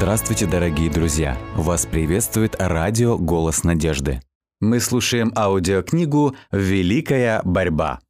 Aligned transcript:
Здравствуйте, 0.00 0.46
дорогие 0.46 0.90
друзья! 0.90 1.36
Вас 1.54 1.84
приветствует 1.84 2.56
радио 2.58 3.18
«Голос 3.18 3.64
надежды». 3.64 4.22
Мы 4.58 4.80
слушаем 4.80 5.30
аудиокнигу 5.36 6.34
«Великая 6.50 7.42
борьба». 7.44 8.00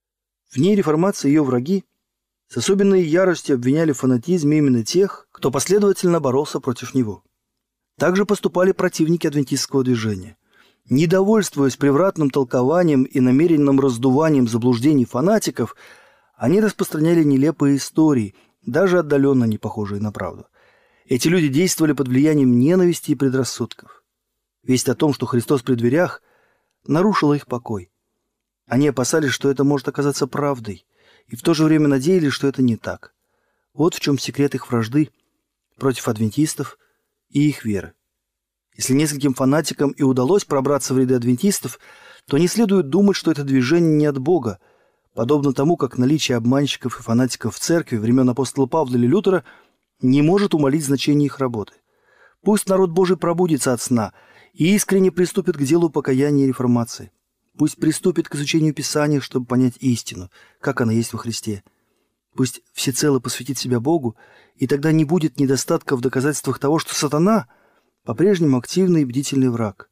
В 0.48 0.58
ней 0.58 0.76
реформация 0.76 1.30
и 1.30 1.32
ее 1.32 1.42
враги 1.42 1.84
с 2.46 2.56
особенной 2.56 3.02
яростью 3.02 3.56
обвиняли 3.56 3.90
в 3.90 3.98
фанатизме 3.98 4.58
именно 4.58 4.84
тех, 4.84 5.26
кто 5.32 5.50
последовательно 5.50 6.20
боролся 6.20 6.60
против 6.60 6.94
него. 6.94 7.24
Также 7.98 8.24
поступали 8.24 8.70
противники 8.70 9.26
адвентистского 9.26 9.82
движения. 9.82 10.36
Недовольствуясь 10.88 11.76
превратным 11.76 12.30
толкованием 12.30 13.02
и 13.02 13.18
намеренным 13.18 13.80
раздуванием 13.80 14.46
заблуждений 14.46 15.06
фанатиков, 15.06 15.74
они 16.36 16.60
распространяли 16.60 17.24
нелепые 17.24 17.78
истории, 17.78 18.36
даже 18.64 19.00
отдаленно 19.00 19.42
не 19.42 19.58
похожие 19.58 20.00
на 20.00 20.12
правду. 20.12 20.46
Эти 21.10 21.26
люди 21.26 21.48
действовали 21.48 21.92
под 21.92 22.06
влиянием 22.06 22.60
ненависти 22.60 23.10
и 23.10 23.14
предрассудков. 23.16 24.04
Весть 24.62 24.88
о 24.88 24.94
том, 24.94 25.12
что 25.12 25.26
Христос 25.26 25.60
при 25.60 25.74
дверях, 25.74 26.22
нарушила 26.86 27.34
их 27.34 27.46
покой. 27.46 27.90
Они 28.68 28.86
опасались, 28.86 29.32
что 29.32 29.50
это 29.50 29.64
может 29.64 29.88
оказаться 29.88 30.28
правдой, 30.28 30.86
и 31.26 31.34
в 31.34 31.42
то 31.42 31.52
же 31.52 31.64
время 31.64 31.88
надеялись, 31.88 32.32
что 32.32 32.46
это 32.46 32.62
не 32.62 32.76
так. 32.76 33.12
Вот 33.74 33.96
в 33.96 34.00
чем 34.00 34.18
секрет 34.18 34.54
их 34.54 34.70
вражды 34.70 35.10
против 35.78 36.06
адвентистов 36.06 36.78
и 37.28 37.48
их 37.48 37.64
веры. 37.64 37.94
Если 38.76 38.94
нескольким 38.94 39.34
фанатикам 39.34 39.90
и 39.90 40.04
удалось 40.04 40.44
пробраться 40.44 40.94
в 40.94 40.98
ряды 40.98 41.16
адвентистов, 41.16 41.80
то 42.28 42.38
не 42.38 42.46
следует 42.46 42.88
думать, 42.88 43.16
что 43.16 43.32
это 43.32 43.42
движение 43.42 43.96
не 43.96 44.06
от 44.06 44.18
Бога, 44.18 44.60
подобно 45.14 45.52
тому, 45.54 45.76
как 45.76 45.98
наличие 45.98 46.36
обманщиков 46.36 47.00
и 47.00 47.02
фанатиков 47.02 47.56
в 47.56 47.58
церкви 47.58 47.96
времен 47.96 48.30
апостола 48.30 48.66
Павла 48.66 48.94
или 48.94 49.08
Лютера 49.08 49.44
не 50.02 50.22
может 50.22 50.54
умолить 50.54 50.84
значение 50.84 51.26
их 51.26 51.38
работы. 51.38 51.74
Пусть 52.42 52.68
народ 52.68 52.90
Божий 52.90 53.16
пробудится 53.16 53.72
от 53.72 53.82
сна 53.82 54.12
и 54.52 54.74
искренне 54.74 55.10
приступит 55.10 55.56
к 55.56 55.62
делу 55.62 55.90
покаяния 55.90 56.44
и 56.44 56.48
реформации. 56.48 57.12
Пусть 57.56 57.76
приступит 57.76 58.28
к 58.28 58.34
изучению 58.34 58.74
Писания, 58.74 59.20
чтобы 59.20 59.46
понять 59.46 59.76
истину, 59.80 60.30
как 60.60 60.80
она 60.80 60.92
есть 60.92 61.12
во 61.12 61.18
Христе. 61.18 61.62
Пусть 62.34 62.62
всецело 62.72 63.18
посвятит 63.18 63.58
себя 63.58 63.80
Богу, 63.80 64.16
и 64.56 64.66
тогда 64.66 64.92
не 64.92 65.04
будет 65.04 65.38
недостатка 65.38 65.96
в 65.96 66.00
доказательствах 66.00 66.58
того, 66.58 66.78
что 66.78 66.94
сатана– 66.94 67.48
по-прежнему 68.04 68.58
активный 68.58 69.02
и 69.02 69.04
бдительный 69.04 69.50
враг. 69.50 69.90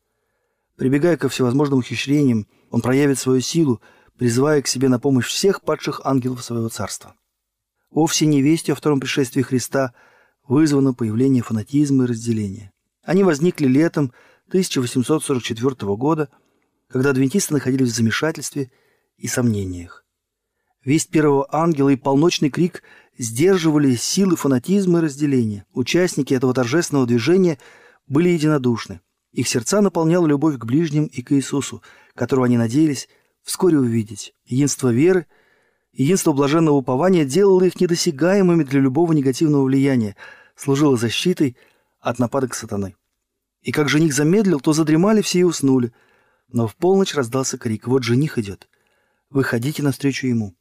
Прибегая 0.77 1.17
ко 1.17 1.29
всевозможным 1.29 1.81
ухищрениям, 1.81 2.47
он 2.71 2.81
проявит 2.81 3.19
свою 3.19 3.41
силу, 3.41 3.81
призывая 4.17 4.63
к 4.63 4.67
себе 4.67 4.89
на 4.89 4.99
помощь 4.99 5.27
всех 5.27 5.63
падших 5.63 6.01
ангелов 6.05 6.43
своего 6.43 6.69
царства. 6.69 7.15
Вовсе 7.91 8.27
не 8.27 8.43
вестью 8.43 8.73
о 8.73 8.77
втором 8.77 9.01
пришествии 9.01 9.43
Христа 9.43 9.95
вызвано 10.47 10.95
появление 10.95 11.43
фанатизма 11.43 12.05
и 12.05 12.07
разделения. 12.09 12.73
Они 13.03 13.25
возникли 13.25 13.67
летом 13.67 14.13
1844 14.49 15.97
года, 15.97 16.29
когда 16.89 17.11
адвентисты 17.11 17.55
находились 17.55 17.93
в 17.93 17.97
замешательстве 17.97 18.71
и 19.17 19.27
сомнениях. 19.27 20.05
Весть 20.85 21.11
первого 21.11 21.49
ангела 21.51 21.91
и 21.91 21.97
полночный 21.97 22.51
крик 22.51 22.83
сдерживали 23.19 23.95
силы 23.95 24.37
фанатизма 24.37 25.01
и 25.01 25.03
разделения. 25.03 25.67
Участники 25.73 26.35
этого 26.35 26.55
торжественного 26.55 27.07
движения– 27.07 27.59
были 28.09 28.31
единодушны. 28.31 29.01
Их 29.33 29.47
сердца 29.47 29.81
наполняла 29.81 30.27
любовь 30.27 30.59
к 30.59 30.65
ближним 30.65 31.05
и 31.05 31.23
к 31.23 31.33
Иисусу, 31.33 31.83
которого 32.15 32.47
они 32.47 32.57
надеялись 32.57 33.09
вскоре 33.43 33.79
увидеть. 33.79 34.35
Единство 34.47 34.93
веры, 34.93 35.27
единство 35.93 36.33
блаженного 36.33 36.77
упования 36.77 37.25
делало 37.25 37.65
их 37.65 37.81
недосягаемыми 37.81 38.65
для 38.65 38.81
любого 38.81 39.13
негативного 39.13 39.65
влияния, 39.65 40.17
служило 40.57 40.97
защитой 40.97 41.57
от 42.01 42.19
нападок 42.19 42.55
сатаны. 42.55 42.97
И 43.63 43.73
как 43.73 43.89
жених 43.89 44.15
замедлил, 44.15 44.61
то 44.61 44.73
задремали 44.73 45.21
все 45.21 45.41
и 45.41 45.45
уснули. 45.45 45.93
Но 46.49 46.67
в 46.67 46.77
полночь 46.77 47.15
раздался 47.15 47.59
крик 47.59 47.87
«Вот 47.87 48.03
жених 48.03 48.39
идет! 48.39 48.69
Выходите 49.31 49.83
навстречу 49.83 50.27
ему!» 50.27 50.55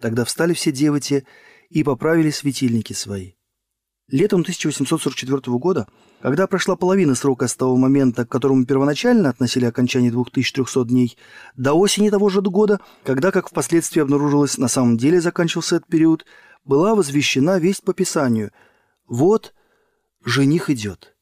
Тогда 0.00 0.24
встали 0.24 0.52
все 0.52 0.72
девы 0.72 1.00
те 1.00 1.24
и 1.70 1.82
поправили 1.82 2.30
светильники 2.30 2.92
свои. 2.92 3.32
Летом 4.08 4.42
1844 4.42 5.40
года, 5.58 5.88
когда 6.22 6.46
прошла 6.46 6.76
половина 6.76 7.16
срока 7.16 7.48
с 7.48 7.56
того 7.56 7.76
момента, 7.76 8.24
к 8.24 8.28
которому 8.28 8.64
первоначально 8.64 9.28
относили 9.28 9.64
окончание 9.64 10.12
2300 10.12 10.84
дней, 10.84 11.18
до 11.56 11.74
осени 11.74 12.10
того 12.10 12.28
же 12.28 12.40
года, 12.40 12.78
когда, 13.02 13.32
как 13.32 13.50
впоследствии 13.50 14.00
обнаружилось, 14.00 14.56
на 14.56 14.68
самом 14.68 14.96
деле 14.96 15.20
заканчивался 15.20 15.76
этот 15.76 15.88
период, 15.88 16.24
была 16.64 16.94
возвещена 16.94 17.58
весть 17.58 17.82
по 17.82 17.92
Писанию 17.92 18.52
«Вот, 19.08 19.52
жених 20.24 20.70
идет». 20.70 21.16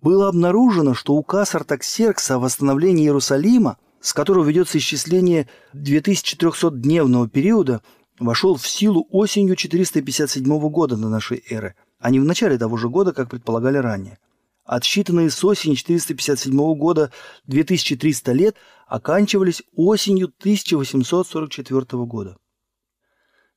Было 0.00 0.28
обнаружено, 0.28 0.94
что 0.94 1.14
указ 1.14 1.56
Артаксеркса 1.56 2.36
о 2.36 2.38
восстановлении 2.38 3.06
Иерусалима, 3.06 3.76
с 4.00 4.12
которого 4.12 4.44
ведется 4.44 4.78
исчисление 4.78 5.48
2300-дневного 5.74 7.28
периода, 7.28 7.82
вошел 8.20 8.54
в 8.54 8.68
силу 8.68 9.08
осенью 9.10 9.56
457 9.56 10.44
года 10.70 10.96
до 10.96 11.08
нашей 11.08 11.42
эры, 11.50 11.74
а 12.06 12.10
не 12.10 12.20
в 12.20 12.24
начале 12.24 12.56
того 12.56 12.76
же 12.76 12.88
года, 12.88 13.12
как 13.12 13.28
предполагали 13.28 13.78
ранее. 13.78 14.20
Отсчитанные 14.64 15.28
с 15.28 15.42
осени 15.44 15.74
457 15.74 16.54
года 16.76 17.10
2300 17.48 18.32
лет 18.32 18.54
оканчивались 18.86 19.64
осенью 19.74 20.32
1844 20.38 22.04
года. 22.04 22.36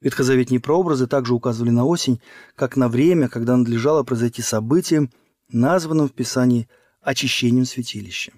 Ветхозаветные 0.02 0.60
прообразы 0.60 1.06
также 1.06 1.36
указывали 1.36 1.70
на 1.70 1.86
осень, 1.86 2.22
как 2.56 2.76
на 2.76 2.90
время, 2.90 3.30
когда 3.30 3.56
надлежало 3.56 4.02
произойти 4.02 4.42
событием, 4.42 5.12
названным 5.50 6.10
в 6.10 6.14
Писании 6.14 6.68
очищением 7.04 7.66
святилища. 7.66 8.34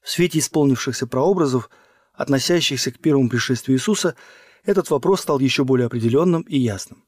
В 0.00 0.08
свете 0.08 0.38
исполнившихся 0.38 1.06
прообразов, 1.06 1.68
относящихся 2.14 2.90
к 2.90 2.98
первому 2.98 3.28
пришествию 3.28 3.76
Иисуса, 3.76 4.16
этот 4.64 4.88
вопрос 4.88 5.20
стал 5.20 5.40
еще 5.40 5.64
более 5.64 5.88
определенным 5.88 6.40
и 6.40 6.56
ясным. 6.56 7.04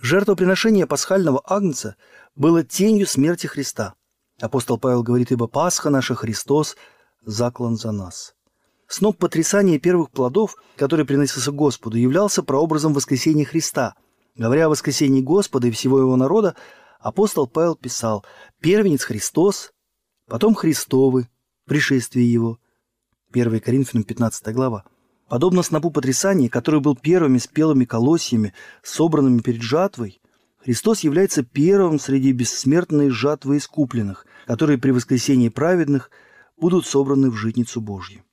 Жертвоприношение 0.00 0.86
пасхального 0.86 1.42
агнца 1.44 1.96
было 2.36 2.62
тенью 2.62 3.06
смерти 3.06 3.46
Христа. 3.46 3.94
Апостол 4.40 4.78
Павел 4.78 5.02
говорит, 5.02 5.32
«Ибо 5.32 5.48
Пасха 5.48 5.90
наша 5.90 6.14
Христос 6.14 6.76
заклан 7.22 7.76
за 7.76 7.90
нас». 7.90 8.34
Сноп 8.86 9.18
потрясания 9.18 9.78
первых 9.78 10.10
плодов, 10.10 10.56
который 10.76 11.04
приносился 11.04 11.50
Господу, 11.50 11.98
являлся 11.98 12.42
прообразом 12.42 12.94
воскресения 12.94 13.44
Христа. 13.44 13.96
Говоря 14.36 14.66
о 14.66 14.68
воскресении 14.70 15.20
Господа 15.20 15.66
и 15.66 15.72
всего 15.72 15.98
его 15.98 16.14
народа, 16.14 16.54
апостол 17.00 17.48
Павел 17.48 17.74
писал 17.74 18.24
«Первенец 18.60 19.02
Христос, 19.02 19.72
потом 20.26 20.54
Христовы, 20.54 21.28
пришествие 21.66 22.32
Его». 22.32 22.58
1 23.32 23.60
Коринфянам 23.60 24.04
15 24.04 24.54
глава. 24.54 24.84
Подобно 25.28 25.62
снопу 25.62 25.90
потрясания, 25.90 26.48
который 26.48 26.80
был 26.80 26.96
первыми 26.96 27.38
спелыми 27.38 27.84
колосьями, 27.84 28.54
собранными 28.82 29.40
перед 29.40 29.60
жатвой, 29.60 30.20
Христос 30.58 31.00
является 31.00 31.42
первым 31.42 31.98
среди 31.98 32.32
бессмертной 32.32 33.10
жатвы 33.10 33.58
искупленных, 33.58 34.26
которые 34.46 34.78
при 34.78 34.90
воскресении 34.90 35.50
праведных 35.50 36.10
будут 36.56 36.86
собраны 36.86 37.30
в 37.30 37.36
житницу 37.36 37.80
Божью. 37.80 38.24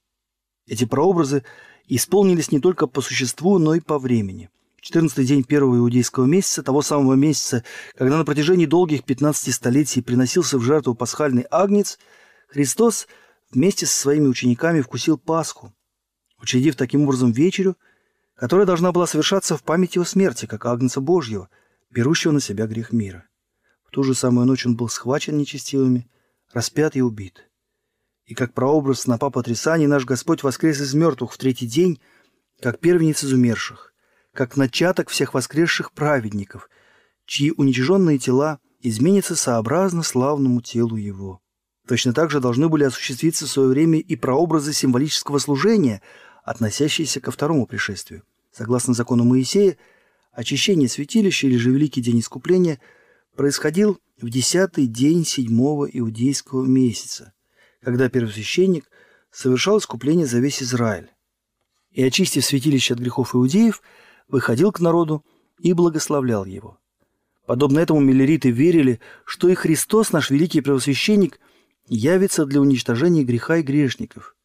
Эти 0.68 0.86
прообразы 0.86 1.44
исполнились 1.88 2.52
не 2.52 2.60
только 2.60 2.88
по 2.88 3.02
существу, 3.02 3.60
но 3.60 3.76
и 3.76 3.80
по 3.80 4.00
времени. 4.00 4.50
В 4.78 4.82
14 4.82 5.28
день 5.28 5.44
первого 5.44 5.78
иудейского 5.78 6.26
месяца, 6.26 6.64
того 6.64 6.82
самого 6.82 7.14
месяца, 7.14 7.64
когда 7.98 8.18
на 8.18 8.26
протяжении 8.26 8.66
долгих 8.66 9.04
15 9.04 9.54
столетий 9.54 10.02
приносился 10.02 10.58
в 10.58 10.62
жертву 10.62 10.96
пасхальный 10.96 11.46
агнец, 11.52 12.00
Христос 12.48 13.08
вместе 13.52 13.86
со 13.86 14.00
своими 14.00 14.28
учениками 14.28 14.82
вкусил 14.82 15.18
Пасху, 15.18 15.75
учредив 16.46 16.76
таким 16.76 17.02
образом 17.02 17.32
вечерю, 17.32 17.76
которая 18.36 18.68
должна 18.68 18.92
была 18.92 19.08
совершаться 19.08 19.58
в 19.58 19.64
память 19.64 19.96
его 19.96 20.06
смерти, 20.06 20.46
как 20.46 20.68
Агнца 20.68 21.02
Божьего, 21.02 21.50
берущего 21.90 22.32
на 22.32 22.40
себя 22.40 22.68
грех 22.68 22.92
мира. 22.92 23.28
В 23.84 23.90
ту 23.90 24.04
же 24.04 24.14
самую 24.14 24.46
ночь 24.46 24.66
он 24.68 24.76
был 24.76 24.88
схвачен 24.88 25.38
нечестивыми, 25.38 26.08
распят 26.54 26.96
и 26.96 27.02
убит. 27.02 27.50
И 28.26 28.36
как 28.36 28.54
прообраз 28.54 29.02
снопа 29.02 29.32
потрясаний 29.32 29.88
наш 29.88 30.06
Господь 30.06 30.44
воскрес 30.44 30.80
из 30.82 30.94
мертвых 30.94 31.34
в 31.34 31.38
третий 31.40 31.66
день, 31.66 32.00
как 32.62 32.80
первенец 32.80 33.24
из 33.24 33.34
умерших, 33.34 33.94
как 34.32 34.56
начаток 34.56 35.10
всех 35.10 35.34
воскресших 35.34 35.94
праведников, 35.94 36.70
чьи 37.26 37.54
уничиженные 37.58 38.20
тела 38.20 38.60
изменятся 38.82 39.36
сообразно 39.36 40.04
славному 40.04 40.62
телу 40.62 40.96
Его. 40.96 41.42
Точно 41.88 42.14
так 42.14 42.32
же 42.32 42.40
должны 42.40 42.68
были 42.68 42.84
осуществиться 42.84 43.46
в 43.46 43.50
свое 43.50 43.70
время 43.70 44.00
и 44.00 44.16
прообразы 44.16 44.74
символического 44.74 45.38
служения, 45.38 46.02
относящиеся 46.46 47.20
ко 47.20 47.32
второму 47.32 47.66
пришествию. 47.66 48.24
Согласно 48.52 48.94
закону 48.94 49.26
Моисея, 49.26 49.78
очищение 50.32 50.88
святилища 50.88 51.48
или 51.48 51.58
же 51.58 51.72
Великий 51.72 52.02
день 52.02 52.20
искупления 52.20 52.80
происходил 53.36 54.00
в 54.22 54.30
десятый 54.30 54.86
день 54.86 55.26
седьмого 55.26 55.86
иудейского 55.86 56.64
месяца, 56.64 57.34
когда 57.82 58.10
первосвященник 58.10 58.90
совершал 59.32 59.80
искупление 59.80 60.28
за 60.28 60.40
весь 60.40 60.62
Израиль. 60.62 61.10
И, 61.92 62.04
очистив 62.04 62.46
святилище 62.46 62.94
от 62.94 63.00
грехов 63.00 63.36
иудеев, 63.36 63.82
выходил 64.28 64.72
к 64.72 64.80
народу 64.80 65.26
и 65.60 65.74
благословлял 65.74 66.46
его. 66.46 66.78
Подобно 67.48 67.80
этому 67.80 68.00
миллериты 68.02 68.52
верили, 68.52 69.00
что 69.26 69.50
и 69.50 69.56
Христос, 69.56 70.12
наш 70.12 70.30
великий 70.30 70.62
первосвященник, 70.62 71.40
явится 71.88 72.46
для 72.46 72.62
уничтожения 72.62 73.24
греха 73.24 73.58
и 73.58 73.62
грешников, 73.62 74.36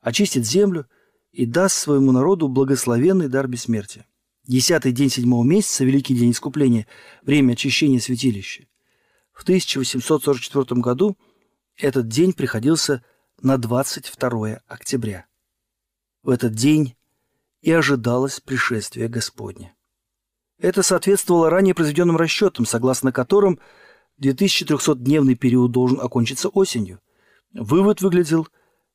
очистит 0.00 0.46
землю 0.46 0.86
и 1.32 1.46
даст 1.46 1.76
своему 1.76 2.12
народу 2.12 2.48
благословенный 2.48 3.28
дар 3.28 3.48
бессмертия. 3.48 4.06
Десятый 4.46 4.92
день 4.92 5.10
седьмого 5.10 5.44
месяца, 5.44 5.84
Великий 5.84 6.14
день 6.14 6.32
искупления, 6.32 6.86
время 7.22 7.52
очищения 7.52 8.00
святилища. 8.00 8.66
В 9.32 9.42
1844 9.42 10.80
году 10.80 11.16
этот 11.76 12.08
день 12.08 12.32
приходился 12.32 13.02
на 13.40 13.56
22 13.56 14.60
октября. 14.66 15.26
В 16.22 16.30
этот 16.30 16.52
день 16.52 16.94
и 17.62 17.72
ожидалось 17.72 18.40
пришествие 18.40 19.08
Господне. 19.08 19.74
Это 20.58 20.82
соответствовало 20.82 21.50
ранее 21.50 21.74
произведенным 21.74 22.16
расчетам, 22.16 22.66
согласно 22.66 23.10
которым 23.10 23.58
2300-дневный 24.20 25.34
период 25.34 25.72
должен 25.72 26.00
окончиться 26.00 26.48
осенью. 26.48 27.00
Вывод 27.52 28.00
выглядел 28.00 28.48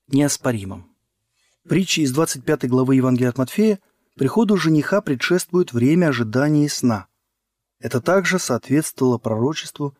неоспоримым. 0.07 0.97
Притчи 1.68 2.00
из 2.00 2.14
25 2.14 2.69
главы 2.69 2.96
Евангелия 2.96 3.30
от 3.30 3.38
Матфея 3.38 3.80
приходу 4.16 4.56
жениха 4.56 5.02
предшествует 5.02 5.74
время 5.74 6.08
ожидания 6.08 6.69
сна. 6.69 7.08
Это 7.80 8.00
также 8.00 8.40
соответствовало 8.40 9.18
пророчеству 9.18 9.94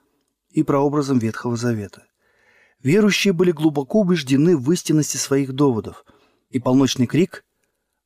и 0.50 0.64
прообразам 0.64 1.20
Ветхого 1.20 1.58
Завета. 1.58 2.06
Верующие 2.82 3.34
были 3.34 3.52
глубоко 3.52 4.00
убеждены 4.00 4.56
в 4.56 4.72
истинности 4.72 5.18
своих 5.18 5.52
доводов, 5.52 6.06
и 6.50 6.60
полночный 6.60 7.06
крик 7.06 7.44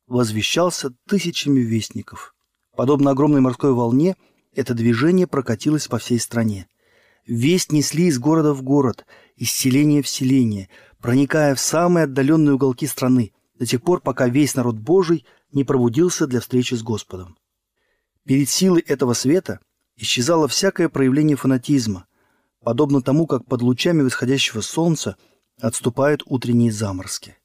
возвещался 0.08 0.92
тысячами 1.06 1.60
вестников. 1.60 2.34
Подобно 2.74 3.12
огромной 3.12 3.40
морской 3.40 3.72
волне, 3.72 4.16
это 4.54 4.74
движение 4.74 5.28
прокатилось 5.28 5.86
по 5.86 5.98
всей 5.98 6.18
стране. 6.18 6.66
Весть 7.26 7.70
несли 7.70 8.06
из 8.06 8.18
города 8.18 8.54
в 8.54 8.62
город, 8.62 9.06
из 9.36 9.52
селения 9.52 10.02
в 10.02 10.08
селение, 10.08 10.68
проникая 11.00 11.54
в 11.54 11.60
самые 11.60 12.04
отдаленные 12.04 12.54
уголки 12.54 12.88
страны, 12.88 13.32
до 13.62 13.66
тех 13.66 13.80
пор, 13.80 14.00
пока 14.00 14.28
весь 14.28 14.56
народ 14.56 14.74
Божий 14.74 15.24
не 15.52 15.62
пробудился 15.62 16.26
для 16.26 16.40
встречи 16.40 16.74
с 16.74 16.82
Господом. 16.82 17.38
Перед 18.26 18.48
силой 18.48 18.80
этого 18.80 19.14
света 19.14 19.60
исчезало 19.94 20.48
всякое 20.48 20.88
проявление 20.88 21.36
фанатизма, 21.36 22.06
подобно 22.64 23.02
тому, 23.02 23.28
как 23.28 23.46
под 23.46 23.62
лучами 23.62 24.02
восходящего 24.02 24.62
солнца 24.62 25.16
отступают 25.60 26.24
утренние 26.26 26.72
заморозки. 26.72 27.36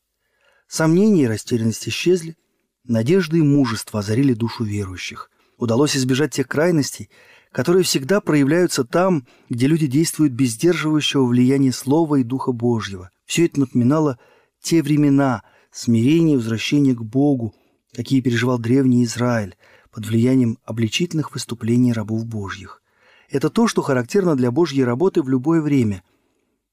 Сомнения 0.67 1.25
и 1.25 1.27
растерянность 1.27 1.87
исчезли, 1.87 2.35
Надежда 2.83 3.37
и 3.37 3.41
мужество 3.41 3.99
озарили 3.99 4.33
душу 4.33 4.63
верующих. 4.63 5.29
Удалось 5.57 5.95
избежать 5.95 6.33
тех 6.33 6.47
крайностей, 6.47 7.11
которые 7.51 7.83
всегда 7.83 8.21
проявляются 8.21 8.85
там, 8.85 9.27
где 9.49 9.67
люди 9.67 9.85
действуют 9.85 10.33
без 10.33 10.53
сдерживающего 10.53 11.25
влияния 11.25 11.71
Слова 11.71 12.15
и 12.15 12.23
Духа 12.23 12.53
Божьего. 12.53 13.11
Все 13.25 13.45
это 13.45 13.59
напоминало 13.59 14.17
те 14.63 14.81
времена 14.81 15.43
смирения 15.77 16.33
и 16.33 16.37
возвращения 16.37 16.93
к 16.93 17.01
Богу, 17.01 17.53
какие 17.93 18.21
переживал 18.21 18.59
древний 18.59 19.03
Израиль 19.03 19.55
под 19.91 20.05
влиянием 20.05 20.57
обличительных 20.65 21.33
выступлений 21.33 21.93
рабов 21.93 22.25
Божьих. 22.25 22.81
Это 23.29 23.49
то, 23.49 23.67
что 23.67 23.81
характерно 23.81 24.35
для 24.35 24.51
Божьей 24.51 24.83
работы 24.83 25.21
в 25.21 25.29
любое 25.29 25.61
время. 25.61 26.03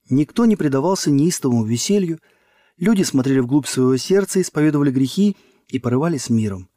Никто 0.09 0.45
не 0.45 0.57
предавался 0.57 1.11
неистовому 1.11 1.65
веселью, 1.65 2.21
люди 2.77 3.03
смотрели 3.03 3.41
вглубь 3.41 3.67
своего 3.67 3.97
сердца, 3.97 4.41
исповедовали 4.41 4.91
грехи– 4.91 5.37
и 5.69 5.79
порывались 5.79 6.31
миром. 6.31 6.69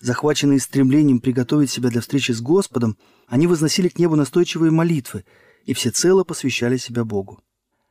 Захваченные 0.00 0.60
стремлением 0.60 1.20
приготовить 1.20 1.70
себя 1.70 1.90
для 1.90 2.00
встречи 2.00 2.32
с 2.32 2.40
Господом, 2.40 2.96
они 3.26 3.46
возносили 3.46 3.88
к 3.88 3.98
небу 3.98 4.16
настойчивые 4.16 4.70
молитвы 4.70 5.24
и 5.64 5.74
всецело 5.74 6.24
посвящали 6.24 6.76
себя 6.76 7.04
Богу. 7.04 7.40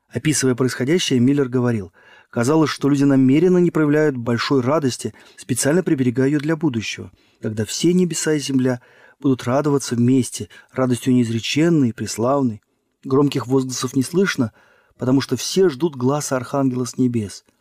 Описывая 0.07 0.55
происходящее, 0.55 1.19
Миллер 1.19 1.47
говорил, 1.47 1.91
казалось, 2.29 2.69
что 2.69 2.89
люди 2.89 3.03
намеренно 3.03 3.57
не 3.57 3.71
проявляют 3.71 4.17
большой 4.17 4.61
радости, 4.61 5.13
специально 5.37 5.83
приберегая 5.83 6.27
ее 6.27 6.39
для 6.39 6.55
будущего, 6.55 7.11
когда 7.41 7.65
все 7.65 7.93
небеса 7.93 8.33
и 8.33 8.39
земля 8.39 8.81
будут 9.19 9.43
радоваться 9.43 9.95
вместе, 9.95 10.49
радостью 10.71 11.13
неизреченной 11.13 11.89
и 11.89 11.93
преславной. 11.93 12.61
Громких 13.03 13.47
возгласов 13.47 13.95
не 13.95 14.03
слышно, 14.03 14.51
потому 14.97 15.21
что 15.21 15.37
все 15.37 15.69
ждут 15.69 15.95
глаза 15.95 16.35
Архангела 16.35 16.85
с 16.85 16.97
небес– 16.97 17.43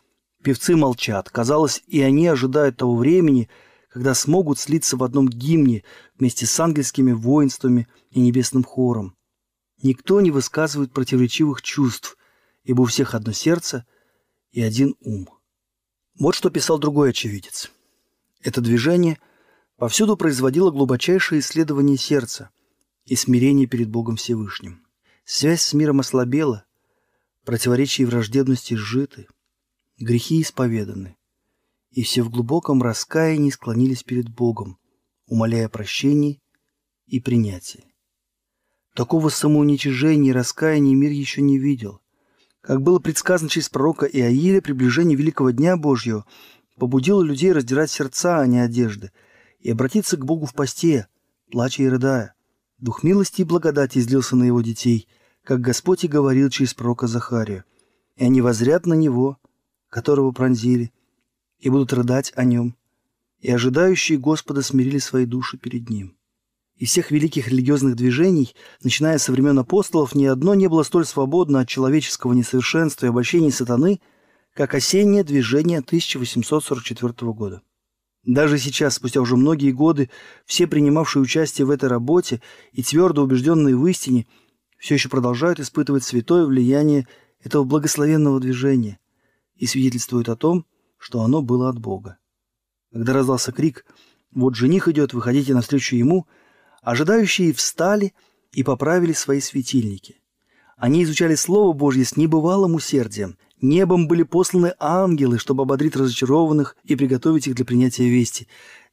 Певцы 0.42 0.76
молчат. 0.76 1.30
Казалось, 1.30 1.82
и 1.86 2.00
они 2.00 2.26
ожидают 2.28 2.76
того 2.76 2.96
времени, 2.96 3.48
когда 3.90 4.14
смогут 4.14 4.58
слиться 4.58 4.96
в 4.96 5.02
одном 5.02 5.28
гимне 5.28 5.82
вместе 6.18 6.46
с 6.46 6.60
ангельскими 6.60 7.12
воинствами 7.12 7.88
и 8.10 8.20
небесным 8.20 8.62
хором. 8.62 9.16
Никто 9.82 10.20
не 10.20 10.30
высказывает 10.30 10.92
противоречивых 10.92 11.62
чувств, 11.62 12.16
ибо 12.64 12.82
у 12.82 12.84
всех 12.84 13.14
одно 13.14 13.32
сердце 13.32 13.86
и 14.58 14.60
один 14.60 14.96
ум. 15.02 15.28
Вот 16.18 16.34
что 16.34 16.50
писал 16.50 16.80
другой 16.80 17.10
очевидец. 17.10 17.70
Это 18.42 18.60
движение 18.60 19.20
повсюду 19.76 20.16
производило 20.16 20.72
глубочайшее 20.72 21.38
исследование 21.38 21.96
сердца 21.96 22.50
и 23.04 23.14
смирение 23.14 23.68
перед 23.68 23.88
Богом 23.88 24.16
Всевышним. 24.16 24.84
Связь 25.24 25.62
с 25.62 25.74
миром 25.74 26.00
ослабела, 26.00 26.64
противоречия 27.44 28.02
и 28.02 28.06
враждебности 28.06 28.74
сжиты– 28.74 29.28
грехи 29.96 30.42
исповеданы, 30.42 31.16
и 31.92 32.02
все 32.02 32.24
в 32.24 32.28
глубоком 32.28 32.82
раскаянии 32.82 33.50
склонились 33.50 34.02
перед 34.02 34.28
Богом, 34.28 34.76
умоляя 35.28 35.68
прощения 35.68 36.40
и 37.06 37.20
принятия. 37.20 37.84
Такого 38.96 39.28
самоуничижения 39.28 40.30
и 40.30 40.34
раскаяния 40.34 40.96
мир 40.96 41.12
еще 41.12 41.42
не 41.42 41.60
видел. 41.60 42.00
Как 42.60 42.82
было 42.82 42.98
предсказано 42.98 43.48
через 43.48 43.68
пророка 43.68 44.06
Иаиля, 44.06 44.60
приближение 44.60 45.16
великого 45.16 45.50
дня 45.50 45.76
Божьего 45.76 46.24
побудило 46.76 47.22
людей 47.22 47.52
раздирать 47.52 47.90
сердца, 47.90 48.40
а 48.40 48.46
не 48.46 48.58
одежды, 48.58 49.12
и 49.60 49.70
обратиться 49.70 50.16
к 50.16 50.24
Богу 50.24 50.46
в 50.46 50.54
посте, 50.54 51.08
плача 51.50 51.82
и 51.82 51.88
рыдая. 51.88 52.34
Дух 52.78 53.02
милости 53.02 53.40
и 53.40 53.44
благодати 53.44 53.98
излился 53.98 54.36
на 54.36 54.44
его 54.44 54.60
детей, 54.60 55.08
как 55.42 55.60
Господь 55.60 56.04
и 56.04 56.08
говорил 56.08 56.50
через 56.50 56.74
пророка 56.74 57.06
Захария. 57.06 57.64
И 58.16 58.24
они 58.24 58.40
возрят 58.40 58.86
на 58.86 58.94
него, 58.94 59.38
которого 59.88 60.30
пронзили, 60.32 60.92
и 61.58 61.70
будут 61.70 61.92
рыдать 61.92 62.32
о 62.36 62.44
нем. 62.44 62.76
И 63.40 63.50
ожидающие 63.50 64.18
Господа 64.18 64.62
смирили 64.62 64.98
свои 64.98 65.24
души 65.24 65.58
перед 65.58 65.88
Ним. 65.88 66.17
Из 66.78 66.90
всех 66.90 67.10
великих 67.10 67.48
религиозных 67.48 67.96
движений, 67.96 68.54
начиная 68.82 69.18
со 69.18 69.32
времен 69.32 69.58
апостолов, 69.58 70.14
ни 70.14 70.24
одно 70.24 70.54
не 70.54 70.68
было 70.68 70.84
столь 70.84 71.04
свободно 71.04 71.60
от 71.60 71.68
человеческого 71.68 72.32
несовершенства 72.32 73.06
и 73.06 73.08
обольщений 73.08 73.50
сатаны, 73.50 74.00
как 74.54 74.74
осеннее 74.74 75.24
движение 75.24 75.80
1844 75.80 77.32
года. 77.32 77.62
Даже 78.24 78.58
сейчас, 78.58 78.94
спустя 78.94 79.20
уже 79.20 79.36
многие 79.36 79.72
годы, 79.72 80.10
все 80.46 80.66
принимавшие 80.66 81.22
участие 81.22 81.66
в 81.66 81.70
этой 81.70 81.88
работе 81.88 82.40
и 82.72 82.82
твердо 82.82 83.22
убежденные 83.22 83.76
в 83.76 83.86
истине, 83.86 84.26
все 84.78 84.94
еще 84.94 85.08
продолжают 85.08 85.60
испытывать 85.60 86.04
святое 86.04 86.46
влияние 86.46 87.06
этого 87.42 87.64
благословенного 87.64 88.40
движения– 88.40 88.98
и 89.58 89.66
свидетельствует 89.66 90.28
о 90.28 90.36
том, 90.36 90.64
что 90.96 91.20
оно 91.22 91.42
было 91.42 91.68
от 91.68 91.78
Бога. 91.78 92.18
Когда 92.92 93.12
раздался 93.12 93.52
крик 93.52 93.84
«Вот 94.32 94.54
жених 94.54 94.88
идет, 94.88 95.12
выходите 95.12 95.52
навстречу 95.52 95.96
ему», 95.96 96.26
ожидающие 96.88 97.52
встали 97.52 98.14
и 98.50 98.62
поправили 98.62 99.12
свои 99.12 99.40
светильники. 99.40 100.22
Они 100.78 101.02
изучали 101.02 101.34
Слово 101.34 101.74
Божье 101.74 102.06
с 102.06 102.16
небывалым 102.16 102.76
усердием. 102.76 103.36
Небом 103.60 104.08
были 104.08 104.22
посланы 104.22 104.72
ангелы, 104.78 105.38
чтобы 105.38 105.64
ободрить 105.64 105.96
разочарованных 105.96 106.76
и 106.84 106.96
приготовить 106.96 107.46
их 107.46 107.56
для 107.56 107.66
принятия 107.66 108.08
вести. 108.08 108.48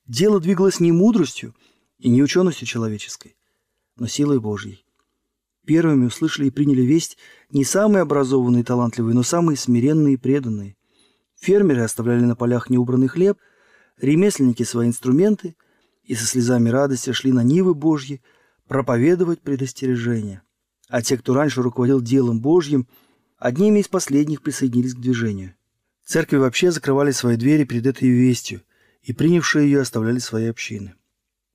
Дело 0.08 0.42
двигалось 0.42 0.82
не 0.82 0.92
мудростью 0.92 1.56
и 1.98 2.10
не 2.10 2.22
ученостью 2.22 2.68
человеческой, 2.68 3.38
но 3.96 4.08
силой 4.08 4.42
Божьей. 4.42 4.84
Первыми 5.66 6.08
услышали 6.08 6.48
и 6.48 6.52
приняли 6.52 6.82
весть 6.82 7.18
не 7.50 7.64
самые 7.64 8.02
образованные 8.02 8.64
и 8.64 8.66
талантливые, 8.66 9.16
но 9.16 9.24
самые 9.24 9.56
смиренные 9.56 10.16
и 10.16 10.18
преданные. 10.18 10.76
Фермеры 11.40 11.84
оставляли 11.84 12.26
на 12.26 12.36
полях 12.36 12.70
неубранный 12.70 13.08
хлеб, 13.08 13.38
ремесленники 14.02 14.64
свои 14.64 14.90
инструменты 14.90 15.56
и 16.06 16.16
со 16.16 16.26
слезами 16.26 16.70
радости 16.70 17.12
шли 17.12 17.32
на 17.32 17.44
Нивы 17.44 17.74
Божьи 17.74 18.22
проповедовать 18.68 19.42
предостережения. 19.42 20.44
А 20.88 21.02
те, 21.02 21.18
кто 21.18 21.34
раньше 21.34 21.62
руководил 21.62 22.02
делом 22.02 22.40
Божьим, 22.40 22.88
одними 23.38 23.80
из 23.80 23.88
последних 23.88 24.42
присоединились 24.42 24.94
к 24.94 25.00
движению. 25.00 25.56
Церкви 26.06 26.38
вообще 26.38 26.72
закрывали 26.72 27.12
свои 27.12 27.36
двери 27.36 27.64
перед 27.64 27.86
этой 27.88 28.10
вестью, 28.10 28.62
и 29.02 29.14
принявшие 29.14 29.66
ее 29.66 29.82
оставляли 29.82 30.20
свои 30.20 30.46
общины. 30.46 30.94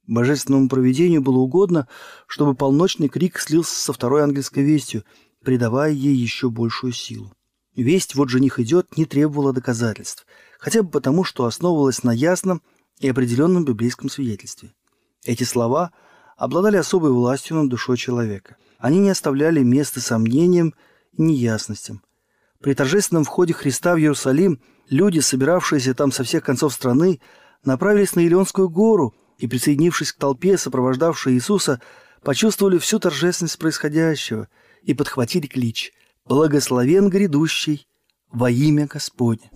Божественному 0.06 0.68
провидению 0.68 1.22
было 1.22 1.38
угодно, 1.38 1.86
чтобы 2.26 2.54
полночный 2.54 3.08
крик 3.08 3.38
слился 3.38 3.76
со 3.76 3.92
второй 3.92 4.24
ангельской 4.24 4.64
вестью, 4.64 5.04
придавая 5.44 5.92
ей 5.92 6.14
еще 6.14 6.50
большую 6.50 6.92
силу. 6.92 7.32
Весть 7.76 8.16
«Вот 8.16 8.28
жених 8.28 8.58
идет» 8.58 8.96
не 8.96 9.04
требовала 9.04 9.52
доказательств, 9.52 10.26
хотя 10.58 10.82
бы 10.82 10.90
потому, 10.90 11.22
что 11.22 11.44
основывалась 11.44 12.02
на 12.02 12.10
ясном 12.10 12.62
и 13.00 13.08
определенном 13.08 13.64
библейском 13.64 14.08
свидетельстве. 14.08 14.72
Эти 15.24 15.42
слова 15.42 15.90
обладали 16.36 16.76
особой 16.76 17.10
властью 17.10 17.56
над 17.56 17.68
душой 17.68 17.96
человека. 17.96 18.56
Они 18.78 18.98
не 18.98 19.10
оставляли 19.10 19.62
места 19.62 20.00
сомнениям 20.00 20.74
и 21.12 21.22
неясностям. 21.22 22.02
При 22.60 22.74
торжественном 22.74 23.24
входе 23.24 23.54
Христа 23.54 23.94
в 23.94 23.98
Иерусалим 23.98 24.60
люди, 24.88 25.18
собиравшиеся 25.18 25.94
там 25.94 26.12
со 26.12 26.24
всех 26.24 26.44
концов 26.44 26.74
страны, 26.74 27.20
направились 27.64 28.14
на 28.14 28.20
Илионскую 28.20 28.68
гору 28.68 29.14
и, 29.38 29.46
присоединившись 29.46 30.12
к 30.12 30.18
толпе, 30.18 30.58
сопровождавшей 30.58 31.34
Иисуса, 31.34 31.80
почувствовали 32.22 32.78
всю 32.78 32.98
торжественность 32.98 33.58
происходящего 33.58 34.48
и 34.82 34.92
подхватили 34.92 35.46
клич 35.46 35.92
«Благословен 36.26 37.08
грядущий 37.08 37.86
во 38.30 38.50
имя 38.50 38.86
Господне». 38.86 39.50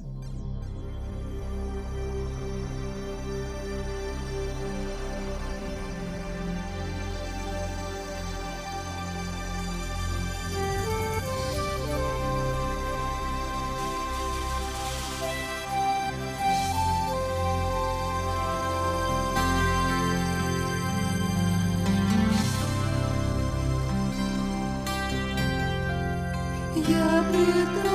Я 26.87 27.25
пред 27.33 27.94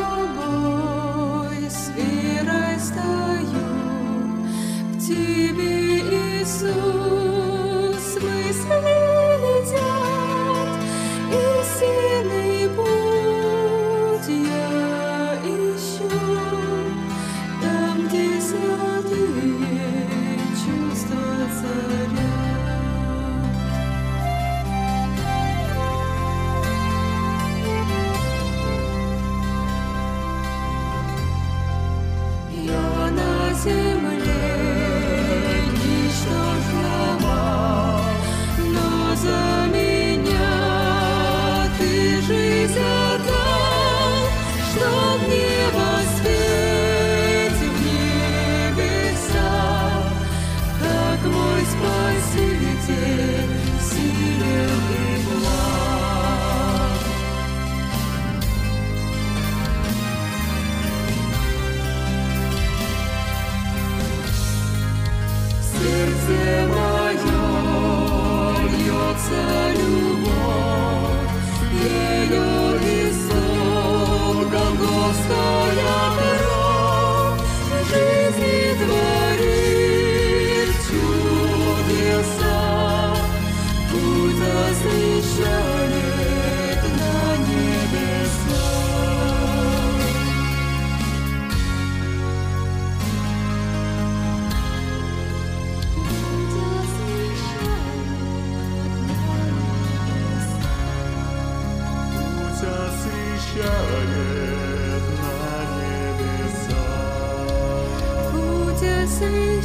Мы 109.20 109.62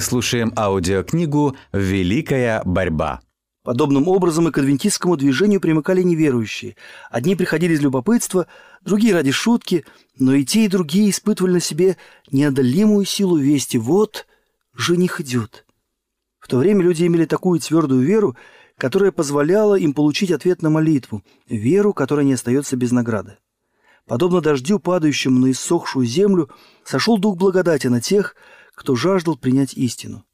слушаем 0.00 0.52
аудиокнигу 0.58 1.56
«Великая 1.72 2.60
борьба». 2.66 3.22
Подобным 3.62 4.08
образом 4.08 4.46
и 4.46 4.52
к 4.52 4.58
адвентистскому 4.58 5.16
движению 5.16 5.62
примыкали 5.62 6.02
неверующие. 6.02 6.76
Одни 7.10 7.34
приходили 7.34 7.72
из 7.72 7.80
любопытства, 7.80 8.48
другие 8.84 9.14
ради 9.14 9.30
шутки, 9.30 9.86
но 10.18 10.34
и 10.34 10.44
те, 10.44 10.66
и 10.66 10.68
другие 10.68 11.08
испытывали 11.08 11.52
на 11.52 11.60
себе 11.60 11.96
неодолимую 12.30 13.06
силу 13.06 13.38
вести. 13.38 13.78
Вот 13.78 14.26
жених 14.74 15.22
идет. 15.22 15.64
В 16.40 16.48
то 16.48 16.58
время 16.58 16.82
люди 16.82 17.06
имели 17.06 17.24
такую 17.24 17.58
твердую 17.58 18.02
веру, 18.02 18.36
которая 18.78 19.10
позволяла 19.10 19.74
им 19.76 19.94
получить 19.94 20.30
ответ 20.30 20.62
на 20.62 20.70
молитву, 20.70 21.22
веру, 21.48 21.92
которая 21.92 22.24
не 22.24 22.34
остается 22.34 22.76
без 22.76 22.92
награды. 22.92 23.38
Подобно 24.06 24.40
дождю, 24.40 24.78
падающему 24.78 25.40
на 25.40 25.50
иссохшую 25.50 26.06
землю, 26.06 26.50
сошел 26.84 27.18
дух 27.18 27.36
благодати 27.36 27.88
на 27.88 28.00
тех, 28.00 28.36
кто 28.74 28.94
жаждал 28.94 29.36
принять 29.36 29.74
истину. 29.74 30.24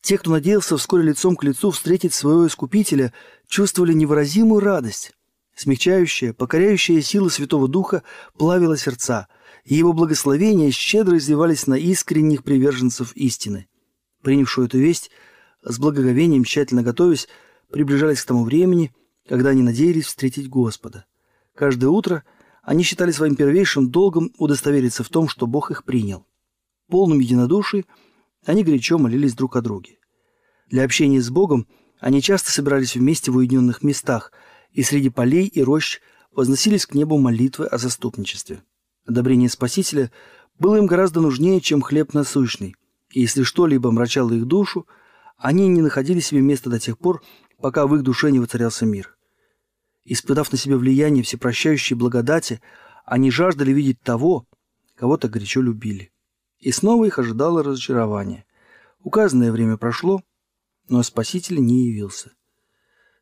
Те, 0.00 0.18
кто 0.18 0.30
надеялся 0.30 0.76
вскоре 0.76 1.04
лицом 1.04 1.36
к 1.36 1.44
лицу 1.44 1.70
встретить 1.70 2.14
своего 2.14 2.46
Искупителя, 2.46 3.12
чувствовали 3.46 3.92
невыразимую 3.92 4.60
радость. 4.60 5.12
Смягчающая, 5.54 6.32
покоряющая 6.32 7.02
сила 7.02 7.28
Святого 7.28 7.68
Духа 7.68 8.02
плавила 8.36 8.76
сердца, 8.76 9.28
и 9.64 9.74
его 9.74 9.92
благословения 9.92 10.70
щедро 10.70 11.18
изливались 11.18 11.66
на 11.66 11.74
искренних 11.74 12.42
приверженцев 12.42 13.12
истины. 13.14 13.68
Принявшую 14.22 14.66
эту 14.66 14.78
весть, 14.78 15.10
с 15.62 15.78
благоговением, 15.78 16.44
тщательно 16.44 16.82
готовясь, 16.82 17.28
приближались 17.72 18.22
к 18.22 18.26
тому 18.26 18.44
времени, 18.44 18.94
когда 19.28 19.50
они 19.50 19.62
надеялись 19.62 20.06
встретить 20.06 20.48
Господа. 20.48 21.06
Каждое 21.54 21.88
утро 21.88 22.24
они 22.62 22.84
считали 22.84 23.10
своим 23.10 23.34
первейшим 23.34 23.90
долгом 23.90 24.30
удостовериться 24.38 25.02
в 25.02 25.08
том, 25.08 25.28
что 25.28 25.46
Бог 25.46 25.70
их 25.70 25.84
принял. 25.84 26.26
В 26.86 26.92
полном 26.92 27.18
единодушии 27.18 27.86
они 28.44 28.62
горячо 28.62 28.98
молились 28.98 29.34
друг 29.34 29.56
о 29.56 29.62
друге. 29.62 29.98
Для 30.68 30.84
общения 30.84 31.20
с 31.20 31.30
Богом 31.30 31.66
они 31.98 32.22
часто 32.22 32.50
собирались 32.50 32.94
вместе 32.94 33.30
в 33.30 33.36
уединенных 33.36 33.82
местах 33.82 34.32
и 34.72 34.82
среди 34.82 35.10
полей 35.10 35.46
и 35.46 35.62
рощ 35.62 36.00
возносились 36.32 36.86
к 36.86 36.94
небу 36.94 37.18
молитвы 37.18 37.66
о 37.66 37.78
заступничестве. 37.78 38.62
Одобрение 39.06 39.48
Спасителя 39.48 40.10
было 40.58 40.76
им 40.76 40.86
гораздо 40.86 41.20
нужнее, 41.20 41.60
чем 41.60 41.82
хлеб 41.82 42.14
насущный, 42.14 42.76
и 43.10 43.20
если 43.20 43.42
что-либо 43.42 43.90
мрачало 43.90 44.32
их 44.32 44.46
душу, 44.46 44.86
они 45.36 45.66
не 45.68 45.82
находили 45.82 46.20
себе 46.20 46.40
места 46.40 46.70
до 46.70 46.78
тех 46.78 46.98
пор, 46.98 47.22
пока 47.62 47.86
в 47.86 47.94
их 47.94 48.02
душе 48.02 48.30
не 48.32 48.40
воцарялся 48.40 48.84
мир. 48.84 49.16
Испытав 50.04 50.50
на 50.50 50.58
себе 50.58 50.76
влияние 50.76 51.22
всепрощающей 51.22 51.94
благодати, 51.94 52.60
они 53.06 53.30
жаждали 53.30 53.72
видеть 53.72 54.00
того, 54.00 54.46
кого 54.96 55.16
так 55.16 55.30
горячо 55.30 55.62
любили. 55.62 56.12
И 56.58 56.72
снова 56.72 57.04
их 57.04 57.18
ожидало 57.18 57.62
разочарование. 57.62 58.44
Указанное 59.00 59.52
время 59.52 59.76
прошло, 59.76 60.22
но 60.88 61.02
Спаситель 61.02 61.64
не 61.64 61.86
явился. 61.86 62.32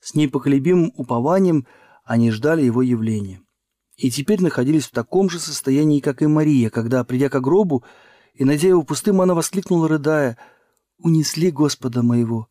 С 0.01 0.15
непоколебимым 0.15 0.93
упованием 0.97 1.67
они 2.05 2.31
ждали 2.31 2.63
его 2.63 2.81
явления. 2.81 3.43
И 3.97 4.11
теперь 4.11 4.43
находились 4.43 4.87
в 4.87 4.93
таком 4.93 5.29
же 5.29 5.39
состоянии, 5.39 6.01
как 6.01 6.23
и 6.23 6.27
Мария, 6.27 6.71
когда, 6.71 7.05
придя 7.05 7.29
к 7.29 7.39
гробу 7.41 7.85
и 8.33 8.45
найдя 8.45 8.69
его 8.69 8.83
пустым, 8.83 9.21
она 9.21 9.35
воскликнула, 9.35 9.87
рыдая, 9.89 10.39
«Унесли 10.97 11.51
Господа 11.51 12.03
моего, 12.03 12.49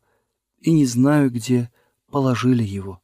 и 0.60 0.72
не 0.72 0.86
знаю, 0.86 1.30
где 1.30 1.70
положили 2.10 2.62
его». 2.62 3.00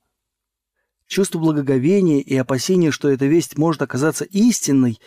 Чувство 1.06 1.38
благоговения 1.38 2.20
и 2.20 2.36
опасения, 2.36 2.90
что 2.90 3.08
эта 3.08 3.26
весть 3.26 3.56
может 3.56 3.80
оказаться 3.80 4.24
истинной, 4.24 4.98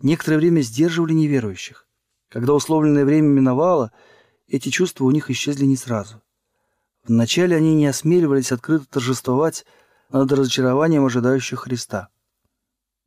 некоторое 0.00 0.36
время 0.36 0.60
сдерживали 0.60 1.12
неверующих. 1.12 1.86
Когда 2.28 2.54
условленное 2.54 3.04
время 3.04 3.26
миновало, 3.26 3.90
эти 4.46 4.68
чувства 4.68 5.04
у 5.04 5.10
них 5.10 5.30
исчезли 5.30 5.64
не 5.64 5.76
сразу. 5.76 6.22
Вначале 7.04 7.56
они 7.56 7.74
не 7.74 7.86
осмеливались 7.86 8.52
открыто 8.52 8.86
торжествовать 8.86 9.66
над 10.10 10.30
разочарованием 10.30 11.04
ожидающих 11.04 11.60
Христа. 11.60 12.08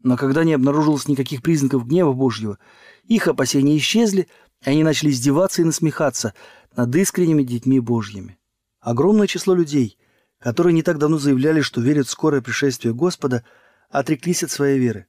Но 0.01 0.17
когда 0.17 0.43
не 0.43 0.53
обнаружилось 0.53 1.07
никаких 1.07 1.41
признаков 1.41 1.87
гнева 1.87 2.11
Божьего, 2.11 2.57
их 3.05 3.27
опасения 3.29 3.77
исчезли, 3.77 4.27
и 4.65 4.69
они 4.69 4.83
начали 4.83 5.11
издеваться 5.11 5.61
и 5.61 5.65
насмехаться 5.65 6.33
над 6.75 6.93
искренними 6.95 7.43
детьми 7.43 7.79
Божьими. 7.79 8.37
Огромное 8.81 9.27
число 9.27 9.53
людей, 9.53 9.97
которые 10.43 10.73
не 10.73 10.83
так 10.83 10.97
давно 10.97 11.17
заявляли, 11.19 11.61
что 11.61 11.79
верят 11.79 12.07
в 12.07 12.11
скорое 12.11 12.41
пришествие 12.41 12.93
Господа, 12.93 13.45
отреклись 13.89 14.43
от 14.43 14.51
своей 14.51 14.77
веры. 14.77 15.05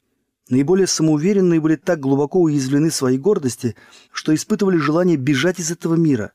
Наиболее 0.49 0.87
самоуверенные 0.87 1.61
были 1.61 1.75
так 1.75 1.99
глубоко 1.99 2.41
уязвлены 2.41 2.93
своей 2.93 3.19
гордости, 3.19 3.75
что 4.13 4.33
испытывали 4.33 4.77
желание 4.77 5.17
бежать 5.17 5.59
из 5.59 5.73
этого 5.73 5.97
мира. 5.97 6.35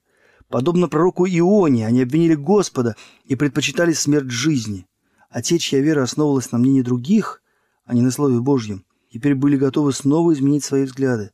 Подобно 0.50 0.90
пророку 0.90 1.26
Ионе, 1.26 1.88
они 1.88 2.02
обвинили 2.02 2.36
Господа 2.36 2.98
и 3.24 3.38
предпочитали 3.38 3.94
смерть 3.94 4.32
жизни. 4.32 4.86
А 5.30 5.42
те, 5.42 5.60
чья 5.60 5.80
вера 5.80 6.04
основывалась 6.04 6.52
на 6.52 6.58
мнении 6.58 6.82
других, 6.82 7.42
а 7.86 7.94
не 7.94 8.02
на 8.02 8.12
Слове 8.12 8.42
Божьем, 8.42 8.84
теперь 9.14 9.36
были 9.36 9.56
готовы 9.56 9.94
снова 9.94 10.34
изменить 10.34 10.66
свои 10.66 10.84
взгляды. 10.84 11.32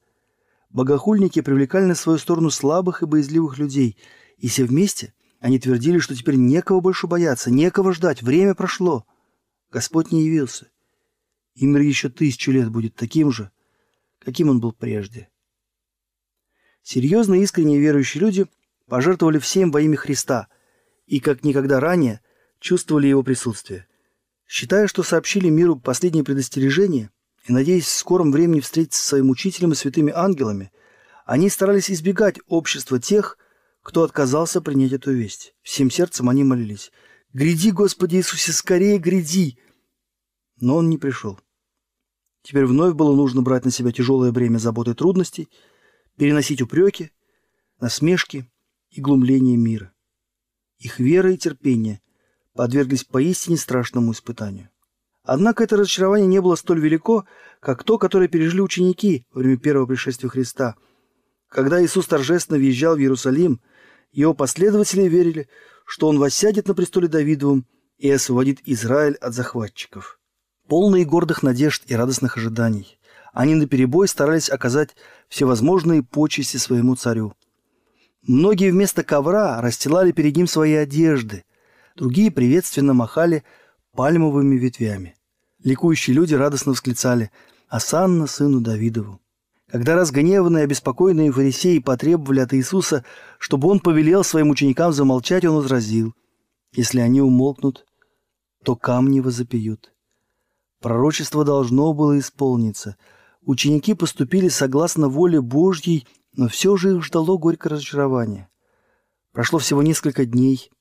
Богохульники 0.70 1.42
привлекали 1.42 1.86
на 1.86 1.96
свою 1.96 2.20
сторону 2.20 2.52
слабых 2.52 3.02
и 3.02 3.08
боязливых 3.08 3.58
людей, 3.58 3.98
и 4.38 4.50
все 4.50 4.66
вместе 4.66 5.15
они 5.46 5.60
твердили, 5.60 6.00
что 6.00 6.16
теперь 6.16 6.38
некого 6.38 6.80
больше 6.80 7.06
бояться, 7.06 7.52
некого 7.52 7.94
ждать, 7.94 8.24
время 8.24 8.56
прошло. 8.56 9.06
Господь 9.72 10.12
не 10.12 10.26
явился. 10.26 10.72
И 11.54 11.68
мир 11.68 11.82
еще 11.84 12.10
тысячу 12.10 12.50
лет 12.50 12.72
будет 12.72 12.96
таким 12.96 13.32
же, 13.32 13.52
каким 14.18 14.50
он 14.50 14.60
был 14.60 14.72
прежде. 14.72 15.30
Серьезно 16.82 17.36
искренне 17.36 17.78
верующие 17.78 18.22
люди 18.22 18.48
пожертвовали 18.88 19.38
всем 19.38 19.70
во 19.70 19.82
имя 19.82 19.98
Христа 19.98 20.48
и, 21.06 21.20
как 21.20 21.44
никогда 21.44 21.80
ранее, 21.80 22.22
чувствовали 22.60 23.06
его 23.06 23.22
присутствие. 23.22 23.86
Считая, 24.48 24.88
что 24.88 25.04
сообщили 25.04 25.50
миру 25.50 25.76
последние 25.76 26.24
предостережения 26.24 27.12
и 27.48 27.54
надеясь 27.54 27.86
в 27.86 27.96
скором 27.96 28.32
времени 28.32 28.62
встретиться 28.62 29.00
со 29.00 29.10
своим 29.10 29.30
учителем 29.30 29.74
и 29.74 29.76
святыми 29.76 30.12
ангелами, 30.12 30.72
они 31.24 31.52
старались 31.52 31.92
избегать 31.92 32.40
общества 32.48 33.00
тех, 33.00 33.38
кто 33.86 34.02
отказался 34.02 34.62
принять 34.62 34.94
эту 34.94 35.14
весть. 35.14 35.54
Всем 35.62 35.92
сердцем 35.92 36.28
они 36.28 36.44
молились. 36.44 36.92
«Гряди, 37.34 37.70
Господи 37.70 38.16
Иисусе, 38.16 38.52
скорее 38.52 38.98
гряди!» 38.98 39.60
Но 40.60 40.78
он 40.78 40.90
не 40.90 40.98
пришел. 40.98 41.40
Теперь 42.42 42.66
вновь 42.66 42.96
было 42.96 43.16
нужно 43.16 43.44
брать 43.44 43.64
на 43.64 43.70
себя 43.70 43.92
тяжелое 43.92 44.32
бремя 44.32 44.58
забот 44.58 44.88
и 44.88 44.96
трудностей, 44.96 45.50
переносить 46.18 46.64
упреки, 46.64 47.12
насмешки 47.80 48.50
и 48.90 49.02
глумление 49.02 49.56
мира. 49.56 49.94
Их 50.80 50.98
вера 50.98 51.32
и 51.32 51.38
терпение 51.38 52.02
подверглись 52.56 53.04
поистине 53.04 53.56
страшному 53.56 54.14
испытанию. 54.14 54.72
Однако 55.22 55.64
это 55.64 55.78
разочарование 55.78 56.28
не 56.28 56.42
было 56.42 56.56
столь 56.56 56.80
велико, 56.80 57.26
как 57.60 57.84
то, 57.84 58.00
которое 58.00 58.30
пережили 58.30 58.62
ученики 58.62 59.28
во 59.32 59.42
время 59.42 59.58
первого 59.58 59.86
пришествия 59.86 60.28
Христа. 60.28 60.76
Когда 61.50 61.84
Иисус 61.86 62.08
торжественно 62.08 62.58
въезжал 62.58 62.96
в 62.96 63.00
Иерусалим, 63.00 63.62
его 64.20 64.34
последователи 64.34 65.04
верили, 65.04 65.48
что 65.86 66.08
Он 66.08 66.18
воссядет 66.20 66.68
на 66.68 66.74
престоле 66.74 67.08
Давидовом 67.08 67.66
и 67.98 68.10
освободит 68.10 68.60
Израиль 68.66 69.16
от 69.16 69.34
захватчиков 69.34 70.20
полные 70.68 71.06
гордых 71.06 71.44
надежд 71.44 71.84
и 71.88 71.96
радостных 71.96 72.38
ожиданий. 72.38 73.00
Они 73.34 73.56
наперебой 73.56 74.08
старались 74.08 74.50
оказать 74.50 74.96
всевозможные 75.28 76.04
почести 76.04 76.58
своему 76.58 76.96
царю. 76.96 77.34
Многие 78.22 78.72
вместо 78.72 79.04
ковра 79.04 79.62
расстилали 79.62 80.12
перед 80.12 80.36
ним 80.36 80.48
свои 80.48 80.74
одежды, 80.74 81.44
другие 81.96 82.32
приветственно 82.32 82.94
махали 82.94 83.44
пальмовыми 83.94 84.56
ветвями. 84.56 85.16
Ликующие 85.64 86.16
люди 86.16 86.34
радостно 86.34 86.72
восклицали 86.72 87.32
«Асанна 87.68 88.28
сыну 88.28 88.62
Давидову». 88.62 89.20
Когда 89.76 89.96
разгневанные 89.98 90.64
обеспокоенные 90.64 91.34
фарисеи 91.34 91.80
потребовали 91.80 92.40
от 92.40 92.54
Иисуса, 92.54 93.04
чтобы 93.40 93.68
он 93.68 93.82
повелел 93.82 94.24
своим 94.24 94.50
ученикам 94.50 94.94
замолчать, 94.94 95.44
он 95.44 95.58
возразил 95.58 96.16
«Если 96.72 97.02
они 97.02 97.20
умолкнут, 97.20 97.86
то 98.64 98.78
камни 98.78 99.20
возопьют». 99.20 99.92
Пророчество 100.80 101.44
должно 101.44 101.92
было 101.92 102.18
исполниться. 102.18 102.96
Ученики 103.42 103.94
поступили 103.94 104.48
согласно 104.48 105.10
воле 105.10 105.42
Божьей, 105.42 106.08
но 106.32 106.48
все 106.48 106.78
же 106.78 106.96
их 106.96 107.04
ждало 107.04 107.38
горькое 107.38 107.74
разочарование. 107.74 108.48
Прошло 109.34 109.60
всего 109.60 109.84
несколько 109.84 110.26
дней, 110.26 110.72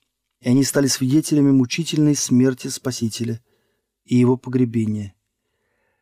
и 0.41 0.51
они 0.51 0.63
стали 0.63 0.87
свидетелями 0.87 1.51
мучительной 1.51 2.15
смерти 2.15 2.69
Спасителя 2.69 3.41
и 4.05 4.15
его 4.15 4.37
погребения. 4.37 5.17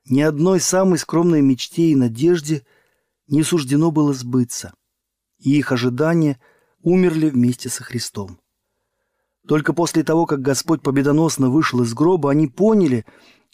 Ни 0.04 0.20
одной 0.20 0.60
самой 0.60 0.98
скромной 0.98 1.40
мечте 1.40 1.84
и 1.84 1.96
надежде 1.96 2.66
не 3.32 3.42
суждено 3.42 3.90
было 3.90 4.12
сбыться, 4.12 4.74
и 5.38 5.56
их 5.56 5.72
ожидания 5.72 6.38
умерли 6.82 7.30
вместе 7.30 7.70
со 7.70 7.82
Христом. 7.82 8.38
Только 9.48 9.72
после 9.72 10.04
того, 10.04 10.26
как 10.26 10.42
Господь 10.42 10.82
победоносно 10.82 11.48
вышел 11.48 11.82
из 11.82 11.94
гроба, 11.94 12.30
они 12.30 12.46
поняли, 12.46 13.06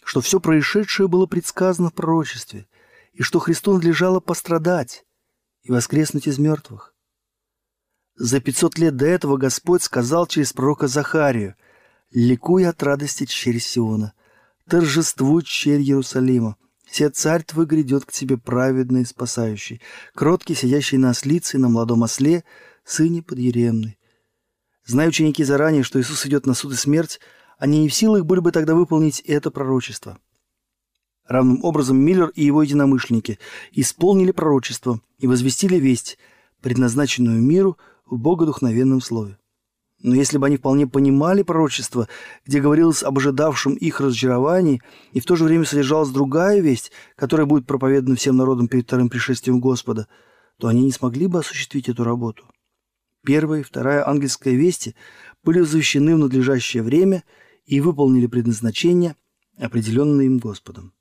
что 0.03 0.19
все 0.19 0.41
происшедшее 0.41 1.07
было 1.07 1.27
предсказано 1.27 1.89
в 1.89 1.93
пророчестве, 1.93 2.67
и 3.13 3.23
что 3.23 3.39
Христу 3.39 3.73
надлежало 3.73 4.19
пострадать 4.19 5.05
и 5.63 5.71
воскреснуть 5.71 6.27
из 6.27 6.37
мертвых. 6.37 6.93
За 8.15 8.41
пятьсот 8.41 8.77
лет 8.77 8.97
до 8.97 9.05
этого 9.05 9.37
Господь 9.37 9.81
сказал 9.81 10.27
через 10.27 10.51
пророка 10.51 10.87
Захарию, 10.87 11.55
«Ликуй 12.11 12.67
от 12.67 12.83
радости 12.83 13.25
черь 13.25 13.59
Сиона, 13.59 14.11
торжествуй 14.67 15.43
черь 15.43 15.79
Иерусалима, 15.79 16.57
все 16.89 17.09
царь 17.09 17.43
твой 17.43 17.65
грядет 17.65 18.05
к 18.05 18.11
тебе 18.11 18.37
праведный 18.37 19.05
спасающий, 19.05 19.81
кроткий, 20.13 20.55
сидящий 20.55 20.97
на 20.97 21.11
ослице 21.11 21.57
и 21.57 21.59
на 21.59 21.69
молодом 21.69 22.03
осле, 22.03 22.43
сыне 22.83 23.21
подъеремный». 23.21 23.97
Зная 24.85 25.09
ученики 25.09 25.43
заранее, 25.43 25.83
что 25.83 26.01
Иисус 26.01 26.25
идет 26.25 26.47
на 26.47 26.55
суд 26.55 26.73
и 26.73 26.75
смерть, 26.75 27.19
они 27.59 27.81
не 27.81 27.89
в 27.89 27.93
силах 27.93 28.25
были 28.25 28.39
бы 28.39 28.51
тогда 28.51 28.73
выполнить 28.73 29.19
это 29.19 29.51
пророчество. 29.51 30.17
Равным 31.27 31.63
образом 31.63 31.97
Миллер 31.97 32.29
и 32.29 32.43
его 32.43 32.63
единомышленники 32.63 33.37
исполнили 33.71 34.31
пророчество 34.31 34.99
и 35.19 35.27
возвестили 35.27 35.75
весть, 35.75 36.17
предназначенную 36.61 37.39
миру 37.39 37.77
в 38.05 38.17
богодухновенном 38.17 38.99
слове. 38.99 39.38
Но 40.01 40.15
если 40.15 40.37
бы 40.37 40.47
они 40.47 40.57
вполне 40.57 40.87
понимали 40.87 41.41
пророчество, 41.41 42.07
где 42.45 42.61
говорилось 42.61 43.03
об 43.03 43.17
ожидавшем 43.17 43.73
их 43.73 43.99
разочаровании, 43.99 44.81
и 45.11 45.19
в 45.19 45.25
то 45.25 45.35
же 45.35 45.43
время 45.43 45.65
содержалась 45.65 46.09
другая 46.09 46.61
весть, 46.61 46.91
которая 47.15 47.45
будет 47.45 47.65
проповедана 47.67 48.15
всем 48.15 48.37
народам 48.37 48.67
перед 48.67 48.85
вторым 48.85 49.09
пришествием 49.09 49.59
Господа, 49.59 50.07
то 50.57 50.67
они 50.67 50.83
не 50.83 50.91
смогли 50.91 51.27
бы 51.27 51.39
осуществить 51.39 51.89
эту 51.89 52.03
работу. 52.03 52.45
Первая 53.25 53.59
и 53.59 53.63
вторая 53.63 54.07
ангельская 54.07 54.53
вести 54.53 54.95
были 55.43 55.59
возвещены 55.59 56.15
в 56.15 56.19
надлежащее 56.19 56.81
время– 56.83 57.23
и 57.69 57.81
выполнили 57.81 58.25
предназначение, 58.25 59.15
определенное 59.55 60.25
им 60.25 60.39
Господом. 60.39 60.91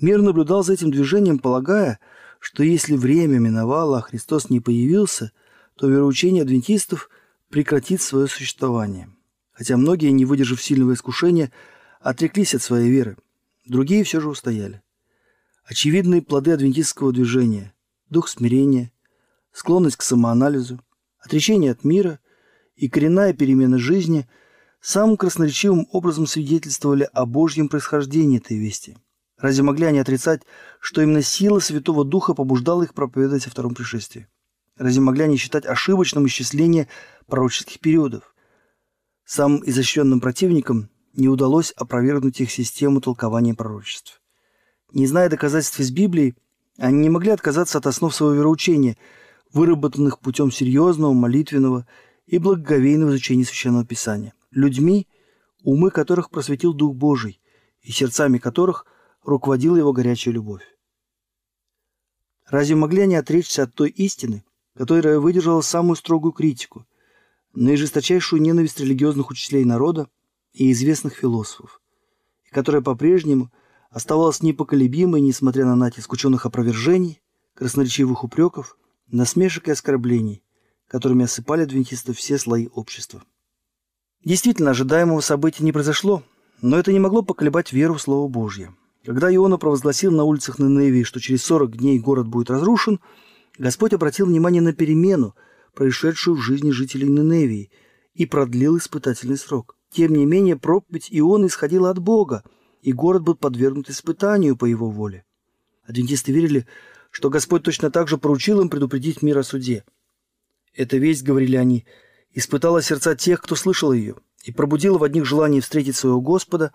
Мир 0.00 0.22
наблюдал 0.22 0.64
за 0.64 0.72
этим 0.72 0.90
движением, 0.90 1.38
полагая, 1.38 2.00
что 2.40 2.64
если 2.64 2.96
время 2.96 3.38
миновало, 3.38 3.98
а 3.98 4.02
Христос 4.02 4.50
не 4.50 4.58
появился, 4.58 5.30
то 5.76 5.88
вероучение 5.88 6.42
адвентистов 6.42 7.08
прекратит 7.54 8.02
свое 8.02 8.26
существование. 8.26 9.08
Хотя 9.52 9.76
многие, 9.76 10.10
не 10.10 10.24
выдержав 10.24 10.60
сильного 10.60 10.94
искушения, 10.94 11.52
отреклись 12.00 12.52
от 12.52 12.62
своей 12.62 12.90
веры, 12.90 13.16
другие 13.64 14.02
все 14.02 14.20
же 14.20 14.28
устояли. 14.28 14.82
Очевидные 15.64 16.20
плоды 16.20 16.50
адвентистского 16.50 17.12
движения– 17.12 17.72
дух 18.10 18.28
смирения, 18.28 18.90
склонность 19.52 19.94
к 19.94 20.02
самоанализу, 20.02 20.80
отречение 21.20 21.70
от 21.70 21.84
мира 21.84 22.18
и 22.74 22.88
коренная 22.88 23.32
перемена 23.32 23.78
жизни– 23.78 24.28
самым 24.80 25.16
красноречивым 25.16 25.86
образом 25.92 26.26
свидетельствовали 26.26 27.08
о 27.12 27.24
Божьем 27.24 27.68
происхождении 27.68 28.38
этой 28.38 28.58
вести. 28.58 28.98
Разве 29.38 29.62
могли 29.62 29.86
они 29.86 30.00
отрицать, 30.00 30.42
что 30.80 31.02
именно 31.02 31.22
сила 31.22 31.60
Святого 31.60 32.04
Духа 32.04 32.34
побуждала 32.34 32.82
их 32.82 32.94
проповедовать 32.94 33.46
о 33.46 33.50
втором 33.50 33.76
пришествии? 33.76 34.26
Разве 34.76 35.00
могли 35.00 35.24
они 35.24 35.36
считать 35.36 35.66
ошибочным 35.66 36.26
исчисление 36.26 36.88
пророческих 37.26 37.80
периодов? 37.80 38.34
Самым 39.24 39.62
изощренным 39.64 40.20
противникам 40.20 40.90
не 41.14 41.28
удалось 41.28 41.72
опровергнуть 41.72 42.40
их 42.40 42.50
систему 42.50 43.00
толкования 43.00 43.54
пророчеств. 43.54 44.20
Не 44.92 45.06
зная 45.06 45.28
доказательств 45.28 45.80
из 45.80 45.90
Библии, 45.90 46.34
они 46.76 47.02
не 47.02 47.08
могли 47.08 47.30
отказаться 47.30 47.78
от 47.78 47.86
основ 47.86 48.14
своего 48.14 48.34
вероучения, 48.34 48.96
выработанных 49.52 50.18
путем 50.18 50.50
серьезного, 50.50 51.12
молитвенного 51.12 51.86
и 52.26 52.38
благоговейного 52.38 53.10
изучения 53.10 53.44
Священного 53.44 53.84
Писания– 53.84 54.34
людьми, 54.50 55.06
умы 55.62 55.90
которых 55.90 56.30
просветил 56.30 56.74
Дух 56.74 56.96
Божий 56.96 57.40
и 57.82 57.92
сердцами 57.92 58.38
которых 58.38 58.86
руководила 59.22 59.76
его 59.76 59.92
горячая 59.92 60.34
любовь. 60.34 60.62
Разве 62.46 62.76
могли 62.76 63.02
они 63.02 63.14
отречься 63.14 63.62
от 63.62 63.74
той 63.74 63.90
истины, 63.90 64.44
которая 64.76 65.20
выдержала 65.20 65.60
самую 65.60 65.96
строгую 65.96 66.32
критику, 66.32 66.86
наижесточайшую 67.54 68.42
ненависть 68.42 68.80
религиозных 68.80 69.30
учителей 69.30 69.64
народа 69.64 70.08
и 70.52 70.70
известных 70.72 71.14
философов, 71.14 71.80
и 72.44 72.50
которая 72.50 72.82
по-прежнему 72.82 73.52
оставалась 73.90 74.42
непоколебимой, 74.42 75.20
несмотря 75.20 75.64
на 75.64 75.76
натиск 75.76 76.12
ученых 76.12 76.46
опровержений, 76.46 77.22
красноречивых 77.54 78.24
упреков, 78.24 78.76
насмешек 79.08 79.68
и 79.68 79.70
оскорблений, 79.70 80.42
которыми 80.88 81.24
осыпали 81.24 81.62
адвентистов 81.62 82.16
все 82.16 82.38
слои 82.38 82.68
общества. 82.74 83.22
Действительно, 84.24 84.70
ожидаемого 84.70 85.20
события 85.20 85.62
не 85.62 85.72
произошло, 85.72 86.22
но 86.62 86.78
это 86.78 86.92
не 86.92 86.98
могло 86.98 87.22
поколебать 87.22 87.72
веру 87.72 87.94
в 87.94 88.02
Слово 88.02 88.26
Божье. 88.28 88.74
Когда 89.04 89.32
Иона 89.32 89.58
провозгласил 89.58 90.10
на 90.10 90.24
улицах 90.24 90.58
Ниневии, 90.58 91.02
что 91.02 91.20
через 91.20 91.44
40 91.44 91.76
дней 91.76 91.98
город 91.98 92.26
будет 92.26 92.50
разрушен, 92.50 93.00
Господь 93.58 93.92
обратил 93.92 94.26
внимание 94.26 94.62
на 94.62 94.72
перемену, 94.72 95.34
происшедшую 95.74 96.36
в 96.36 96.40
жизни 96.40 96.70
жителей 96.70 97.08
Ниневии, 97.08 97.70
и 98.14 98.26
продлил 98.26 98.78
испытательный 98.78 99.36
срок. 99.36 99.76
Тем 99.90 100.12
не 100.14 100.26
менее, 100.26 100.56
проповедь 100.56 101.08
Иона 101.10 101.46
исходила 101.46 101.90
от 101.90 101.98
Бога, 101.98 102.42
и 102.80 102.92
город 102.92 103.22
был 103.22 103.34
подвергнут 103.34 103.90
испытанию 103.90 104.56
по 104.56 104.64
его 104.64 104.88
воле. 104.88 105.24
Адвентисты 105.84 106.32
верили, 106.32 106.66
что 107.10 107.30
Господь 107.30 107.62
точно 107.62 107.90
так 107.90 108.08
же 108.08 108.18
поручил 108.18 108.60
им 108.60 108.68
предупредить 108.68 109.22
мир 109.22 109.38
о 109.38 109.44
суде. 109.44 109.84
Эта 110.74 110.96
весть, 110.96 111.22
говорили 111.22 111.56
они, 111.56 111.86
испытала 112.32 112.82
сердца 112.82 113.14
тех, 113.14 113.40
кто 113.40 113.54
слышал 113.54 113.92
ее, 113.92 114.16
и 114.42 114.52
пробудила 114.52 114.98
в 114.98 115.04
одних 115.04 115.24
желание 115.24 115.60
встретить 115.60 115.96
своего 115.96 116.20
Господа, 116.20 116.72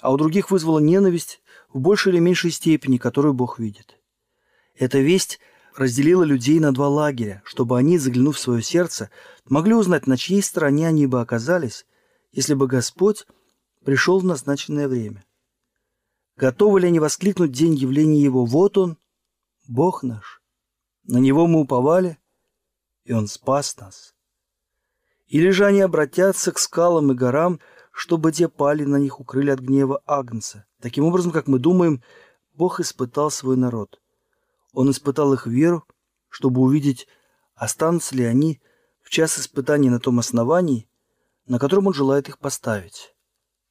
а 0.00 0.12
у 0.12 0.16
других 0.18 0.50
вызвала 0.50 0.78
ненависть 0.78 1.40
в 1.72 1.80
большей 1.80 2.12
или 2.12 2.20
меньшей 2.20 2.50
степени, 2.50 2.98
которую 2.98 3.32
Бог 3.32 3.58
видит. 3.58 3.96
Эта 4.74 4.98
весть 4.98 5.40
разделила 5.80 6.24
людей 6.24 6.60
на 6.60 6.72
два 6.72 6.88
лагеря, 6.88 7.40
чтобы 7.42 7.78
они, 7.78 7.96
заглянув 7.96 8.36
в 8.36 8.38
свое 8.38 8.62
сердце, 8.62 9.08
могли 9.46 9.72
узнать, 9.72 10.06
на 10.06 10.18
чьей 10.18 10.42
стороне 10.42 10.86
они 10.86 11.06
бы 11.06 11.22
оказались, 11.22 11.86
если 12.32 12.52
бы 12.52 12.66
Господь 12.66 13.26
пришел 13.82 14.20
в 14.20 14.24
назначенное 14.24 14.88
время. 14.88 15.24
Готовы 16.36 16.80
ли 16.80 16.88
они 16.88 17.00
воскликнуть 17.00 17.52
день 17.52 17.74
явления 17.74 18.20
Его 18.20 18.44
«Вот 18.44 18.76
Он, 18.76 18.98
Бог 19.68 20.02
наш». 20.02 20.42
На 21.04 21.16
Него 21.16 21.46
мы 21.46 21.60
уповали, 21.60 22.18
и 23.04 23.14
Он 23.14 23.26
спас 23.26 23.74
нас. 23.78 24.14
Или 25.28 25.48
же 25.48 25.64
они 25.64 25.80
обратятся 25.80 26.52
к 26.52 26.58
скалам 26.58 27.10
и 27.12 27.14
горам, 27.14 27.58
чтобы 27.90 28.32
те 28.32 28.50
пали 28.50 28.84
на 28.84 28.96
них 28.96 29.18
укрыли 29.18 29.48
от 29.48 29.60
гнева 29.60 30.02
Агнца. 30.04 30.66
Таким 30.82 31.04
образом, 31.04 31.32
как 31.32 31.46
мы 31.46 31.58
думаем, 31.58 32.02
Бог 32.52 32.80
испытал 32.80 33.30
свой 33.30 33.56
народ. 33.56 33.99
Он 34.72 34.90
испытал 34.90 35.32
их 35.34 35.46
веру, 35.46 35.84
чтобы 36.28 36.60
увидеть, 36.60 37.06
останутся 37.54 38.14
ли 38.14 38.24
они 38.24 38.60
в 39.02 39.10
час 39.10 39.38
испытаний 39.38 39.90
на 39.90 39.98
том 39.98 40.18
основании, 40.18 40.88
на 41.46 41.58
котором 41.58 41.88
Он 41.88 41.94
желает 41.94 42.28
их 42.28 42.38
поставить. 42.38 43.14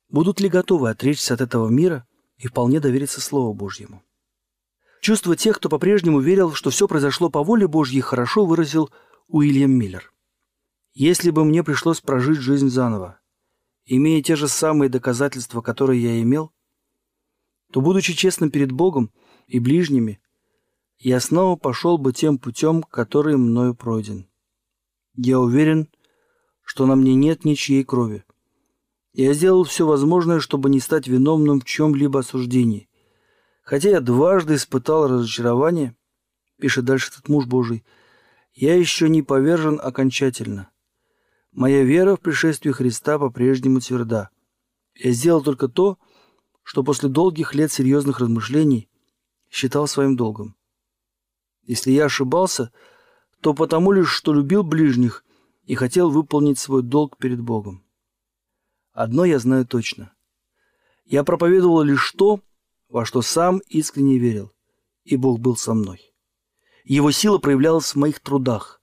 Будут 0.10 0.40
ли 0.40 0.50
готовы 0.50 0.90
отречься 0.90 1.34
от 1.34 1.42
этого 1.42 1.70
мира 1.70 2.06
и 2.38 2.48
вполне 2.48 2.80
довериться 2.80 3.22
Слову 3.22 3.54
Божьему. 3.54 4.04
Чувство 5.02 5.36
тех, 5.36 5.58
кто 5.58 5.70
по-прежнему 5.70 6.20
верил, 6.20 6.54
что 6.54 6.72
все 6.72 6.88
произошло 6.88 7.30
по 7.30 7.44
воле 7.44 7.68
Божьей, 7.68 8.02
хорошо 8.02 8.46
выразил 8.46 8.90
Уильям 9.28 9.72
Миллер. 9.72 10.12
«Если 10.94 11.32
бы 11.32 11.46
мне 11.46 11.64
пришлось 11.64 12.02
прожить 12.02 12.40
жизнь 12.40 12.70
заново, 12.70 13.20
имея 13.86 14.22
те 14.22 14.36
же 14.36 14.48
самые 14.48 14.90
доказательства, 14.90 15.62
которые 15.62 16.02
я 16.02 16.22
имел, 16.22 16.52
то, 17.72 17.82
будучи 17.82 18.14
честным 18.14 18.52
перед 18.52 18.72
Богом 18.72 19.12
и 19.48 19.60
ближними, 19.60 20.20
я 21.00 21.22
снова 21.22 21.56
пошел 21.56 21.98
бы 21.98 22.12
тем 22.12 22.38
путем, 22.38 22.84
который 22.84 23.38
мною 23.38 23.74
пройден. 23.74 24.28
Я 25.16 25.40
уверен, 25.40 25.88
что 26.62 26.86
на 26.86 26.96
мне 26.96 27.16
нет 27.16 27.46
ничьей 27.46 27.86
крови. 27.86 28.26
Я 29.14 29.34
сделал 29.34 29.64
все 29.64 29.88
возможное, 29.88 30.40
чтобы 30.42 30.70
не 30.70 30.82
стать 30.82 31.08
виновным 31.08 31.62
в 31.62 31.66
чем-либо 31.66 32.20
осуждении. 32.20 32.90
Хотя 33.64 33.90
я 33.90 34.02
дважды 34.02 34.56
испытал 34.56 35.08
разочарование, 35.08 35.96
пишет 36.60 36.86
дальше 36.86 37.12
этот 37.12 37.30
муж 37.30 37.46
Божий, 37.46 37.86
я 38.54 38.76
еще 38.76 39.08
не 39.08 39.22
повержен 39.22 39.80
окончательно. 39.82 40.70
Моя 41.52 41.84
вера 41.84 42.18
в 42.18 42.20
пришествие 42.20 42.74
Христа 42.74 43.18
по-прежнему 43.18 43.80
тверда. 43.80 44.30
Я 44.96 45.12
сделал 45.12 45.42
только 45.42 45.70
то, 45.70 45.98
что 46.64 46.84
после 46.84 47.08
долгих 47.10 47.56
лет 47.56 47.72
серьезных 47.72 48.20
размышлений 48.20 48.90
считал 49.50 49.88
своим 49.88 50.18
долгом. 50.18 50.56
Если 51.70 51.92
я 51.92 52.06
ошибался, 52.06 52.72
то 53.42 53.54
потому 53.54 53.92
лишь, 53.92 54.10
что 54.10 54.34
любил 54.34 54.64
ближних 54.64 55.24
и 55.66 55.76
хотел 55.76 56.10
выполнить 56.10 56.58
свой 56.58 56.82
долг 56.82 57.18
перед 57.18 57.42
Богом. 57.42 57.86
Одно 58.92 59.24
я 59.24 59.38
знаю 59.38 59.68
точно. 59.68 60.12
Я 61.06 61.24
проповедовал 61.24 61.84
лишь 61.84 62.12
то, 62.14 62.42
во 62.88 63.06
что 63.06 63.22
сам 63.22 63.60
искренне 63.68 64.18
верил, 64.18 64.52
и 65.04 65.16
Бог 65.16 65.40
был 65.42 65.56
со 65.56 65.76
мной. 65.76 66.12
Его 66.86 67.12
сила 67.12 67.38
проявлялась 67.38 67.94
в 67.94 67.98
моих 67.98 68.20
трудах, 68.20 68.82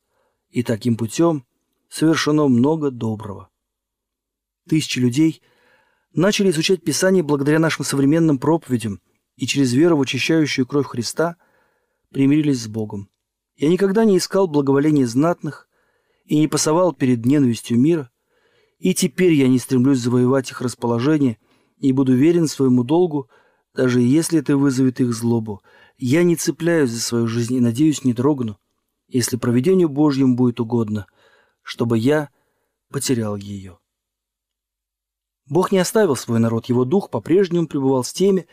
и 0.51 0.63
таким 0.63 0.97
путем 0.97 1.45
совершено 1.89 2.47
много 2.47 2.93
доброго. 2.93 3.51
Тысячи 4.69 5.01
людей 5.01 5.43
начали 6.13 6.51
изучать 6.51 6.85
Писание 6.85 7.25
благодаря 7.25 7.59
нашим 7.59 7.85
современным 7.85 8.39
проповедям 8.39 9.01
и 9.35 9.49
через 9.49 9.73
веру 9.73 9.97
в 9.97 10.03
очищающую 10.03 10.69
кровь 10.69 10.87
Христа 10.87 11.37
примирились 12.11 12.63
с 12.63 12.69
Богом. 12.69 13.09
Я 13.57 13.69
никогда 13.69 14.05
не 14.05 14.19
искал 14.19 14.47
благоволения 14.47 15.07
знатных 15.07 15.69
и 16.25 16.39
не 16.39 16.49
пасовал 16.49 16.93
перед 16.93 17.25
ненавистью 17.25 17.79
мира, 17.79 18.11
и 18.79 18.95
теперь 18.95 19.33
я 19.33 19.49
не 19.49 19.59
стремлюсь 19.59 20.01
завоевать 20.01 20.51
их 20.51 20.61
расположение 20.61 21.39
и 21.79 21.93
буду 21.93 22.15
верен 22.15 22.47
своему 22.47 22.85
долгу, 22.85 23.29
даже 23.75 24.01
если 24.01 24.41
это 24.41 24.57
вызовет 24.57 25.01
их 25.01 25.13
злобу. 25.15 25.63
Я 25.99 26.23
не 26.23 26.37
цепляюсь 26.37 26.91
за 26.91 27.01
свою 27.01 27.27
жизнь 27.27 27.55
и, 27.55 27.61
надеюсь, 27.61 28.05
не 28.05 28.13
дрогну, 28.13 28.59
если 29.09 29.37
проведению 29.37 29.89
Божьему 29.89 30.37
будет 30.37 30.61
угодно, 30.61 31.07
чтобы 31.63 31.99
я 31.99 32.31
потерял 32.91 33.37
ее. 33.37 33.79
Бог 35.49 35.73
не 35.73 35.79
оставил 35.79 36.17
свой 36.17 36.39
народ, 36.39 36.67
его 36.67 36.85
дух 36.85 37.09
по-прежнему 37.09 37.69
пребывал 37.69 38.05
с 38.05 38.13
теми, 38.13 38.47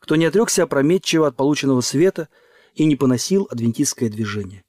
кто 0.00 0.16
не 0.16 0.24
отрекся 0.24 0.62
опрометчиво 0.62 1.26
от 1.26 1.36
полученного 1.36 1.82
света 1.82 2.28
и 2.74 2.84
не 2.84 2.96
поносил 2.96 3.48
адвентистское 3.50 4.08
движение. 4.08 4.64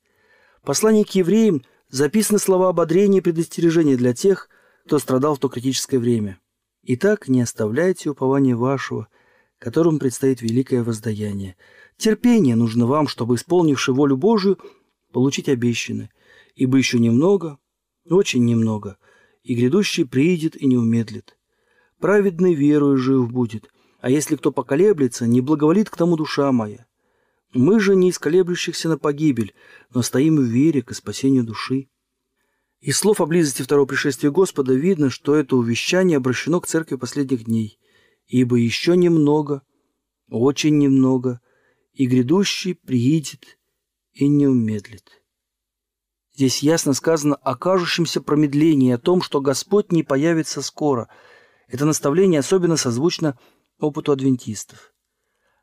В 0.62 0.66
послании 0.66 1.04
к 1.04 1.12
евреям 1.12 1.64
записаны 1.90 2.40
слова 2.40 2.70
ободрения 2.70 3.20
и 3.20 3.22
предостережения 3.22 3.96
для 3.96 4.14
тех, 4.14 4.50
кто 4.86 5.00
страдал 5.00 5.36
в 5.36 5.40
то 5.40 5.50
критическое 5.50 6.00
время. 6.00 6.40
Итак, 6.84 7.28
не 7.28 7.42
оставляйте 7.42 8.10
упования 8.10 8.56
вашего, 8.56 9.08
которому 9.60 10.00
предстоит 10.00 10.42
великое 10.42 10.84
воздаяние. 10.84 11.56
Терпение 11.98 12.56
нужно 12.56 12.88
вам, 12.88 13.08
чтобы, 13.08 13.36
исполнивши 13.36 13.92
волю 13.92 14.18
Божию, 14.18 14.58
получить 15.12 15.50
обещанное, 15.50 16.10
ибо 16.56 16.78
еще 16.78 17.00
немного, 17.00 17.60
очень 18.10 18.46
немного, 18.46 18.98
и 19.44 19.56
грядущий 19.56 20.06
приидет 20.06 20.60
и 20.60 20.66
не 20.66 20.78
умедлит. 20.78 21.38
Праведный 22.00 22.54
верою 22.54 22.98
жив 22.98 23.32
будет, 23.32 23.70
а 24.00 24.10
если 24.10 24.36
кто 24.36 24.52
поколеблется, 24.52 25.28
не 25.28 25.42
благоволит 25.42 25.90
к 25.90 25.98
тому 25.98 26.16
душа 26.16 26.52
моя. 26.52 26.86
Мы 27.54 27.80
же 27.80 27.96
не 27.96 28.10
из 28.10 28.20
колеблющихся 28.20 28.90
на 28.90 28.98
погибель, 28.98 29.56
но 29.94 30.02
стоим 30.04 30.38
в 30.38 30.44
вере 30.44 30.84
к 30.84 30.94
спасению 30.94 31.44
души. 31.44 31.90
Из 32.80 32.98
слов 32.98 33.22
о 33.22 33.26
близости 33.26 33.64
второго 33.64 33.88
пришествия 33.88 34.30
Господа 34.30 34.74
видно, 34.74 35.10
что 35.10 35.36
это 35.36 35.56
увещание 35.56 36.18
обращено 36.18 36.62
к 36.62 36.68
церкви 36.68 36.96
последних 36.96 37.46
дней. 37.46 37.80
Ибо 38.28 38.58
еще 38.58 38.96
немного, 38.96 39.64
очень 40.30 40.78
немного, 40.78 41.42
и 41.94 42.06
грядущий 42.06 42.76
приидет 42.76 43.58
и 44.14 44.28
не 44.28 44.48
умедлит. 44.48 45.24
Здесь 46.34 46.60
ясно 46.60 46.94
сказано 46.94 47.36
о 47.36 47.56
кажущемся 47.56 48.22
промедлении, 48.22 48.94
о 48.94 49.00
том, 49.00 49.22
что 49.22 49.42
Господь 49.42 49.92
не 49.92 50.04
появится 50.04 50.62
скоро. 50.62 51.10
Это 51.68 51.86
наставление 51.86 52.40
особенно 52.40 52.78
созвучно 52.78 53.38
опыту 53.80 54.12
адвентистов. 54.12 54.94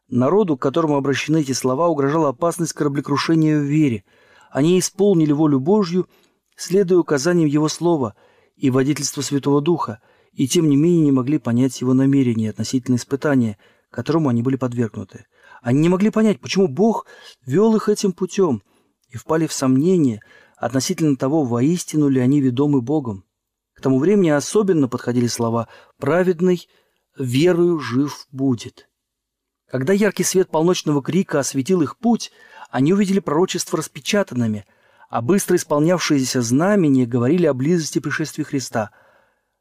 Народу, 0.09 0.57
к 0.57 0.63
которому 0.63 0.97
обращены 0.97 1.41
эти 1.41 1.53
слова, 1.53 1.89
угрожала 1.89 2.29
опасность 2.29 2.73
кораблекрушения 2.73 3.59
в 3.59 3.63
вере. 3.63 4.05
Они 4.51 4.79
исполнили 4.79 5.33
волю 5.33 5.61
Божью– 5.61 6.09
следуя 6.57 6.99
указаниям 6.99 7.49
Его 7.49 7.69
Слова 7.69 8.17
и 8.57 8.71
водительству 8.71 9.23
Святого 9.23 9.61
Духа, 9.61 10.01
и 10.33 10.49
тем 10.49 10.69
не 10.69 10.77
менее 10.77 11.05
не 11.05 11.13
могли 11.13 11.39
понять 11.39 11.81
Его 11.81 11.95
намерения 11.95 12.51
относительно 12.51 12.97
испытания, 12.97 13.59
которому 13.91 14.29
они 14.31 14.43
были 14.43 14.57
подвергнуты. 14.57 15.27
Они 15.63 15.81
не 15.81 15.89
могли 15.89 16.11
понять, 16.11 16.41
почему 16.41 16.69
Бог 16.69 17.07
вел 17.45 17.77
их 17.77 17.89
этим 17.89 18.13
путем, 18.13 18.63
и 19.09 19.17
впали 19.17 19.47
в 19.47 19.53
сомнение 19.53 20.21
относительно 20.57 21.17
того, 21.17 21.45
воистину 21.45 22.09
ли 22.09 22.21
они 22.21 22.41
ведомы 22.41 22.81
Богом. 22.81 23.25
К 23.75 23.83
тому 23.83 23.99
времени 23.99 24.31
особенно 24.31 24.89
подходили 24.89 25.27
слова 25.27 25.69
«праведный 25.99 26.67
верою 27.19 27.79
жив 27.79 28.27
будет». 28.33 28.89
Когда 29.71 29.93
яркий 29.93 30.25
свет 30.25 30.49
полночного 30.49 31.03
крика 31.03 31.41
осветил 31.41 31.83
их 31.83 31.99
путь, 31.99 32.33
они 32.71 32.93
увидели 32.93 33.21
пророчество 33.21 33.79
распечатанными– 33.79 34.65
а 35.09 35.23
быстро 35.23 35.57
исполнявшиеся 35.57 36.43
знамения 36.43 37.07
говорили 37.07 37.47
о 37.47 37.55
близости 37.55 37.99
пришествия 37.99 38.45
Христа, 38.45 38.91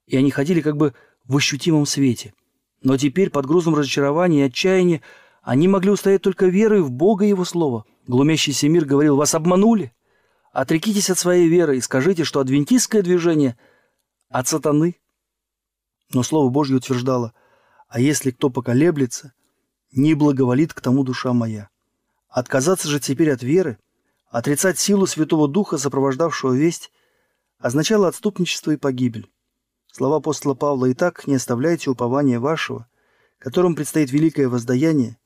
и 0.08 0.18
они 0.18 0.32
ходили 0.32 0.62
как 0.62 0.78
бы 0.78 0.94
в 1.24 1.38
ощутимом 1.38 1.86
свете. 1.86 2.34
Но 2.82 2.98
теперь, 2.98 3.30
под 3.30 3.46
грузом 3.46 3.76
разочарования 3.76 4.42
и 4.42 4.48
отчаяния, 4.48 5.02
они 5.42 5.68
могли 5.68 5.92
устоять 5.92 6.22
только 6.22 6.48
верой 6.48 6.82
в 6.82 6.92
Бога 6.92 7.26
и 7.26 7.30
Его 7.30 7.46
Слово. 7.46 7.86
Глумящийся 8.08 8.70
мир 8.70 8.86
говорил, 8.86 9.16
вас 9.16 9.34
обманули. 9.34 9.94
Отрекитесь 10.52 11.10
от 11.10 11.20
своей 11.20 11.48
веры 11.48 11.78
и 11.78 11.82
скажите, 11.82 12.24
что 12.24 12.40
адвентистское 12.40 13.02
движение 13.02 13.58
от 14.30 14.48
сатаны. 14.48 14.98
Но 16.12 16.24
Слово 16.24 16.50
Божье 16.50 16.78
утверждало, 16.78 17.34
а 17.88 18.00
если 18.00 18.32
кто 18.32 18.50
поколеблется, 18.50 19.34
не 19.96 20.14
благоволит 20.14 20.74
к 20.74 20.82
тому 20.82 21.04
душа 21.04 21.34
моя. 21.34 21.70
Отказаться 22.28 22.88
же 22.90 23.00
теперь 23.00 23.32
от 23.32 23.42
веры, 23.42 23.80
отрицать 24.30 24.78
силу 24.78 25.08
Святого 25.08 25.48
Духа, 25.48 25.78
сопровождавшего 25.78 26.54
весть, 26.54 26.92
означало 27.58 28.10
отступничество 28.10 28.72
и 28.72 28.78
погибель. 28.78 29.32
Слова 29.92 30.18
апостола 30.18 30.54
Павла 30.54 30.92
«Итак, 30.92 31.26
не 31.28 31.36
оставляйте 31.36 31.90
упования 31.90 32.42
вашего, 32.42 32.88
которым 33.40 33.76
предстоит 33.76 34.12
великое 34.12 34.50
воздаяние. 34.50 35.18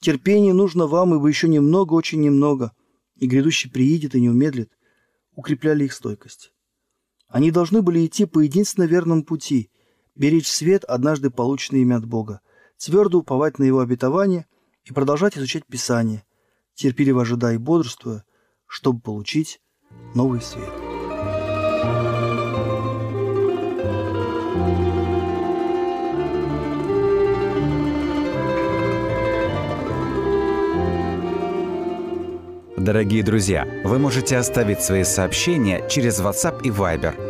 Терпение 0.00 0.52
нужно 0.52 0.86
вам, 0.86 1.14
ибо 1.14 1.26
еще 1.26 1.48
немного, 1.48 1.94
очень 1.94 2.20
немного, 2.20 2.72
и 3.16 3.26
грядущий 3.26 3.70
приидет 3.70 4.14
и 4.14 4.20
не 4.20 4.28
умедлит», 4.28 4.70
укрепляли 5.34 5.84
их 5.84 5.94
стойкость. 5.94 6.52
Они 7.28 7.50
должны 7.50 7.80
были 7.80 8.04
идти 8.04 8.26
по 8.26 8.40
единственно 8.40 8.84
верному 8.84 9.24
пути, 9.24 9.70
беречь 10.14 10.48
свет, 10.48 10.84
однажды 10.84 11.30
полученный 11.30 11.82
ими 11.82 11.96
от 11.96 12.04
Бога, 12.04 12.42
твердо 12.80 13.18
уповать 13.18 13.58
на 13.58 13.64
его 13.64 13.80
обетование 13.80 14.46
и 14.84 14.92
продолжать 14.92 15.36
изучать 15.36 15.66
Писание, 15.66 16.24
терпеливо 16.74 17.22
ожидая 17.22 17.54
и 17.54 17.58
бодрствуя, 17.58 18.24
чтобы 18.66 19.00
получить 19.00 19.60
новый 20.14 20.40
свет. 20.40 20.70
Дорогие 32.76 33.22
друзья, 33.22 33.68
вы 33.84 33.98
можете 33.98 34.38
оставить 34.38 34.80
свои 34.80 35.04
сообщения 35.04 35.86
через 35.90 36.18
WhatsApp 36.18 36.62
и 36.64 36.70
Viber 36.70 37.29